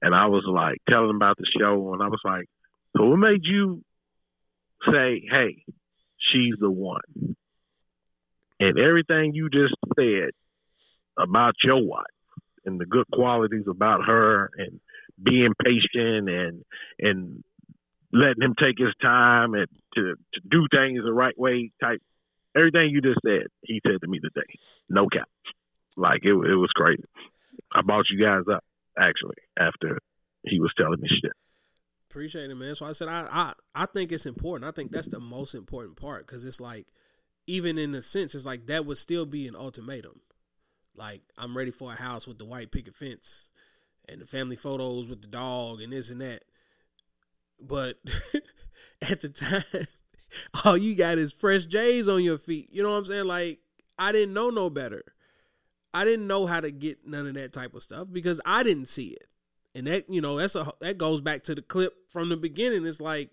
[0.00, 2.46] and I was like telling him about the show, and I was like,
[2.96, 3.82] "So what made you
[4.90, 5.64] say, hey,
[6.18, 7.36] she's the one?"
[8.60, 10.30] And everything you just said
[11.18, 12.06] about your wife
[12.64, 14.80] and the good qualities about her and
[15.22, 16.64] being patient and
[16.98, 17.44] and
[18.12, 22.00] letting him take his time and to, to do things the right way type
[22.56, 24.58] everything you just said he said to me today.
[24.88, 25.28] No cap.
[25.96, 27.04] Like it, it was crazy.
[27.74, 28.64] I bought you guys up
[28.98, 29.98] actually after
[30.44, 31.32] he was telling me shit
[32.12, 32.74] Appreciate it, man.
[32.74, 34.68] So I said I I, I think it's important.
[34.68, 36.86] I think that's the most important part because it's like
[37.46, 40.20] even in a sense, it's like that would still be an ultimatum.
[40.94, 43.48] Like I'm ready for a house with the white picket fence
[44.06, 46.44] and the family photos with the dog and this and that.
[47.58, 47.96] But
[49.10, 49.86] at the time,
[50.66, 52.68] all you got is fresh J's on your feet.
[52.70, 53.24] You know what I'm saying?
[53.24, 53.60] Like
[53.98, 55.02] I didn't know no better.
[55.94, 58.88] I didn't know how to get none of that type of stuff because I didn't
[58.88, 59.28] see it.
[59.74, 62.84] And that, you know, that's a that goes back to the clip from the beginning.
[62.86, 63.30] It's like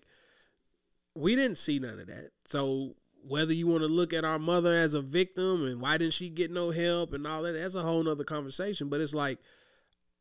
[1.14, 2.30] we didn't see none of that.
[2.46, 6.14] So whether you want to look at our mother as a victim and why didn't
[6.14, 8.88] she get no help and all that, that's a whole nother conversation.
[8.88, 9.38] But it's like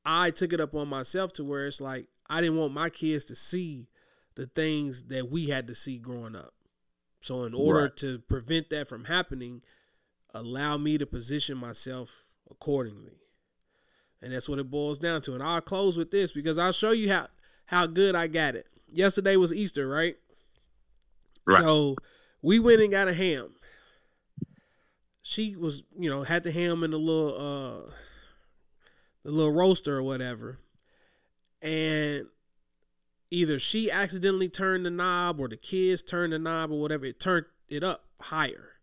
[0.05, 3.23] I took it up on myself to where it's like I didn't want my kids
[3.25, 3.87] to see
[4.35, 6.53] the things that we had to see growing up.
[7.21, 7.97] So in order Right.
[7.97, 9.61] to prevent that from happening,
[10.33, 13.19] allow me to position myself accordingly.
[14.21, 15.33] And that's what it boils down to.
[15.33, 17.27] And I'll close with this because I'll show you how
[17.65, 18.67] how good I got it.
[18.91, 20.17] Yesterday was Easter, right?
[21.45, 21.61] Right.
[21.61, 21.95] So
[22.41, 23.55] we went and got a ham.
[25.21, 27.91] She was, you know, had the ham in the little uh
[29.23, 30.59] the little roaster or whatever.
[31.61, 32.25] And
[33.31, 37.19] either she accidentally turned the knob or the kids turned the knob or whatever, it
[37.19, 38.73] turned it up higher.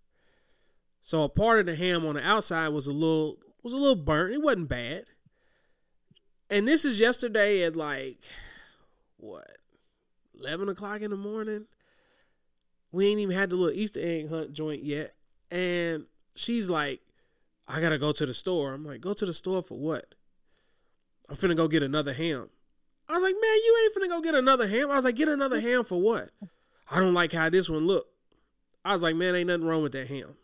[1.03, 3.97] So a part of the ham on the outside was a little was a little
[3.97, 4.35] burnt.
[4.35, 5.05] It wasn't bad.
[6.51, 8.19] And this is yesterday at like
[9.17, 9.59] what
[10.39, 11.67] eleven o'clock in the morning.
[12.93, 15.15] We ain't even had the little Easter egg hunt joint yet.
[15.51, 17.01] And she's like,
[17.69, 18.73] I gotta go to the store.
[18.73, 20.15] I'm like, go to the store for what?
[21.29, 22.49] I'm finna go get another ham.
[23.09, 24.91] I was like, man, you ain't finna go get another ham.
[24.91, 26.31] I was like, get another ham for what?
[26.91, 28.07] I don't like how this one look.
[28.85, 30.37] I was like, man, ain't nothing wrong with that ham.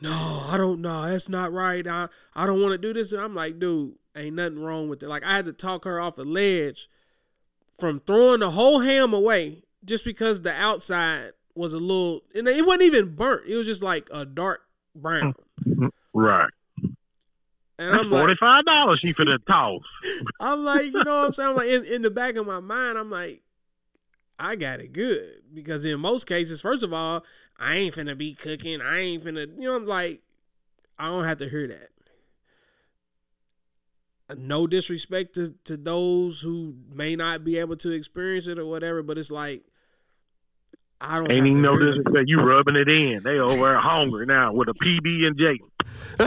[0.00, 1.02] No, I don't know.
[1.02, 1.86] That's not right.
[1.86, 3.12] I, I don't want to do this.
[3.12, 5.08] And I'm like, dude, ain't nothing wrong with it.
[5.08, 6.88] Like I had to talk her off a ledge
[7.78, 12.66] from throwing the whole ham away just because the outside was a little and it
[12.66, 13.48] wasn't even burnt.
[13.48, 14.62] It was just like a dark
[14.94, 15.34] brown.
[16.12, 16.50] right
[17.78, 19.82] And that's I'm like, forty five dollars she for the toss
[20.40, 21.48] I'm like, you know what I'm saying?
[21.50, 23.42] I'm like, in, in the back of my mind, I'm like,
[24.38, 25.42] I got it good.
[25.52, 27.24] Because in most cases, first of all,
[27.58, 28.80] I ain't finna be cooking.
[28.80, 30.22] I ain't finna, you know, I'm like,
[30.98, 31.88] I don't have to hear that.
[34.36, 39.02] No disrespect to, to those who may not be able to experience it or whatever,
[39.02, 39.64] but it's like,
[41.00, 42.12] I don't ain't even to know hear this that.
[42.12, 45.58] that you rubbing it in they over hungry now with a pb and j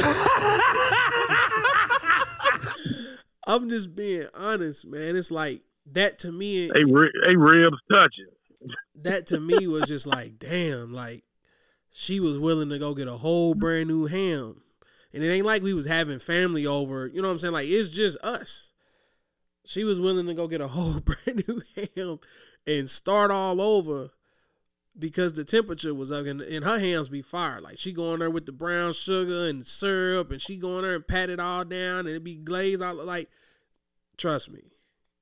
[3.48, 5.16] I'm just being honest, man.
[5.16, 5.62] It's like,
[5.94, 8.28] that to me, they, ri- they ribs touching
[9.04, 11.24] that to me was just like, damn, like
[11.92, 14.62] she was willing to go get a whole brand new ham.
[15.14, 17.54] And it ain't like we was having family over, you know what I'm saying?
[17.54, 18.72] Like it's just us.
[19.66, 22.20] She was willing to go get a whole brand new ham
[22.66, 24.12] and start all over
[25.00, 27.62] because the temperature was up and, and her hands be fire.
[27.62, 31.08] Like she going there with the brown sugar and syrup and she going there and
[31.08, 33.30] pat it all down and it be glazed all like
[34.18, 34.62] trust me.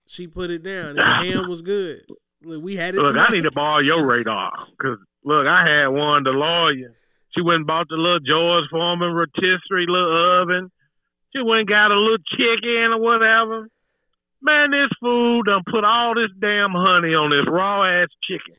[0.07, 1.03] She put it down and the
[1.33, 2.05] ham was good.
[2.43, 5.87] Look, we had it Look, I need to borrow your radar because look, I had
[5.87, 6.95] one the lawyer.
[7.35, 10.71] She went and bought the little George Foreman rotisserie little oven.
[11.35, 13.67] She went and got a little chicken or whatever.
[14.41, 18.55] Man, this food done put all this damn honey on this raw ass chicken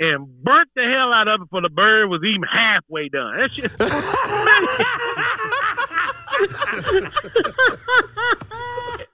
[0.00, 3.36] and burnt the hell out of it before the bird was even halfway done.
[3.38, 3.70] That shit.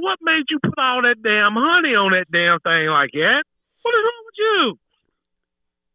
[0.00, 3.44] What made you put all that damn honey on that damn thing like that?
[3.82, 4.78] What is wrong with you?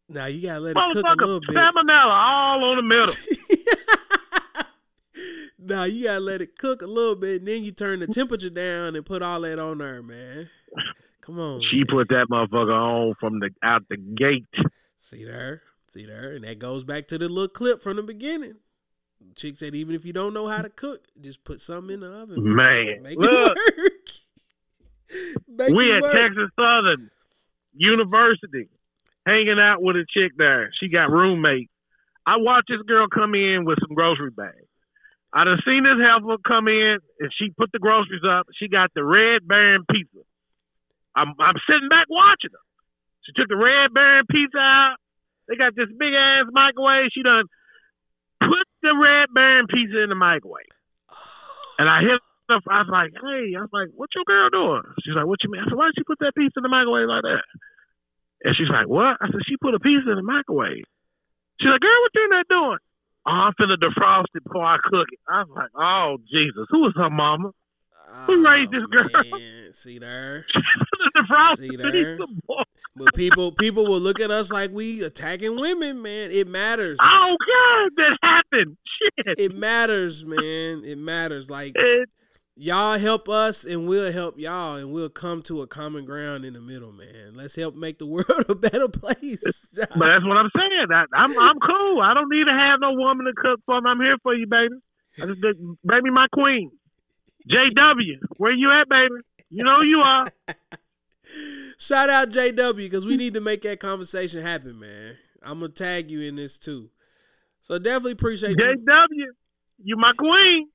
[0.08, 1.56] Now you gotta let it cook a little bit.
[1.56, 4.64] salmonella all on the middle.
[5.58, 8.50] now you gotta let it cook a little bit, and then you turn the temperature
[8.50, 10.48] down and put all that on there, man.
[11.20, 11.60] Come on.
[11.70, 11.86] She man.
[11.90, 14.46] put that motherfucker on from the out the gate.
[14.98, 18.56] See there, see there, and that goes back to the little clip from the beginning.
[19.34, 22.10] Chick said, even if you don't know how to cook, just put something in the
[22.10, 22.54] oven.
[22.54, 24.08] Man, Make look, it work.
[25.48, 26.12] Make we it at work.
[26.12, 27.10] Texas Southern
[27.74, 28.68] University
[29.26, 30.70] hanging out with a chick there.
[30.78, 31.70] She got roommates.
[32.24, 34.66] I watched this girl come in with some grocery bags.
[35.32, 38.46] I done seen this heifer come in and she put the groceries up.
[38.56, 40.24] She got the red baron pizza.
[41.14, 42.64] I'm I'm sitting back watching her.
[43.26, 44.96] She took the red baron pizza out.
[45.48, 47.10] They got this big ass microwave.
[47.12, 47.44] She done
[48.40, 50.72] put the red baron pizza in the microwave.
[51.78, 52.60] And I hit her.
[52.70, 54.82] I was like, hey, I was like, what your girl doing?
[55.02, 55.62] She's like, what you mean?
[55.62, 57.42] I said, why did she put that pizza in the microwave like that?
[58.42, 59.16] And she's like, what?
[59.20, 60.84] I said, she put a pizza in the microwave.
[61.60, 62.78] She's like, girl, what you in there doing?
[63.26, 65.18] Oh, I'm finna defrost it before I cook it.
[65.28, 66.66] I was like, oh, Jesus.
[66.70, 67.50] Who was her mama?
[68.26, 69.08] Who oh, raised this girl?
[69.14, 69.52] Oh, man.
[69.72, 70.46] See there.
[71.16, 72.18] defrost See there?
[72.94, 76.30] But people people will look at us like we attacking women, man.
[76.30, 76.98] It matters.
[77.00, 78.76] Oh, God, that happened.
[79.26, 79.38] Shit.
[79.38, 80.82] It matters, man.
[80.84, 81.50] It matters.
[81.50, 82.08] Like It-
[82.56, 86.54] y'all help us and we'll help y'all and we'll come to a common ground in
[86.54, 87.34] the middle, man.
[87.34, 89.68] Let's help make the world a better place.
[89.74, 90.86] But that's what I'm saying.
[90.90, 92.00] I, I'm I'm cool.
[92.00, 93.90] I don't need to have no woman to cook for me.
[93.90, 94.74] I'm here for you, baby.
[95.18, 96.70] I just, baby, my queen.
[97.48, 99.22] JW, where you at, baby?
[99.50, 100.26] You know you are.
[101.78, 105.16] Shout out JW because we need to make that conversation happen, man.
[105.42, 106.90] I'm gonna tag you in this too.
[107.62, 108.64] So definitely appreciate you.
[108.64, 109.26] JW,
[109.82, 110.68] you my queen.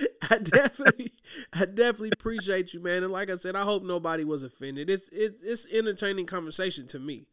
[0.30, 1.12] I definitely,
[1.52, 3.02] I definitely appreciate you, man.
[3.02, 4.88] And like I said, I hope nobody was offended.
[4.88, 7.26] It's it's it's entertaining conversation to me,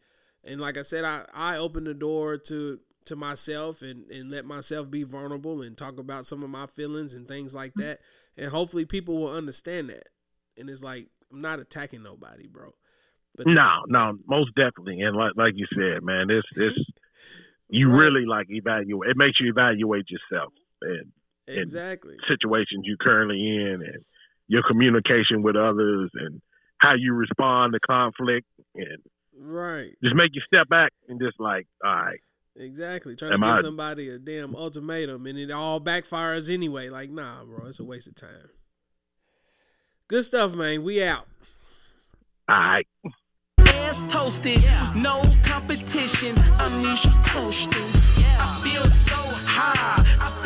[0.44, 4.46] and like I said, I I opened the door to to myself and and let
[4.46, 7.88] myself be vulnerable and talk about some of my feelings and things like mm-hmm.
[7.88, 8.00] that,
[8.38, 10.10] and hopefully people will understand that.
[10.58, 12.74] And it's like I'm not attacking nobody, bro.
[13.36, 15.02] But No, no, most definitely.
[15.02, 16.78] And like like you said, man, this this
[17.70, 18.00] you Right.
[18.00, 19.12] really like evaluate.
[19.12, 21.12] It makes you evaluate yourself and
[21.58, 24.04] exactly, situations you currently in, and
[24.48, 26.42] your communication with others, and
[26.80, 29.00] how you respond to conflict, and
[29.38, 29.92] right.
[30.04, 32.20] just make you step back and just like, all right,
[32.56, 33.16] Exactly.
[33.16, 36.90] Trying to give I- somebody a damn ultimatum and it all backfires anyway.
[36.90, 38.50] Like, nah, bro, it's a waste of time.
[40.10, 40.84] Good stuff, man.
[40.84, 41.28] We out.
[42.50, 42.88] all right.
[43.68, 44.64] ass toasted,
[44.96, 46.36] no competition.
[46.60, 47.80] Amnesia coasting.
[48.42, 50.39] I feel so high, I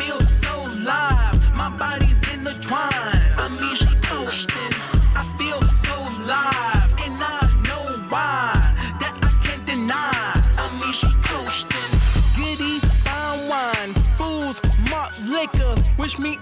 [0.84, 1.56] alive.
[1.56, 3.22] My body's intertwined.
[3.44, 4.74] I mean, she coasting.
[5.16, 8.52] I feel so alive, and I know why
[9.00, 10.32] that I can't deny.
[10.62, 11.92] I mean, she coasting.
[12.36, 15.74] Giddy fine wine, fools, malt liquor.
[15.98, 16.38] Wish me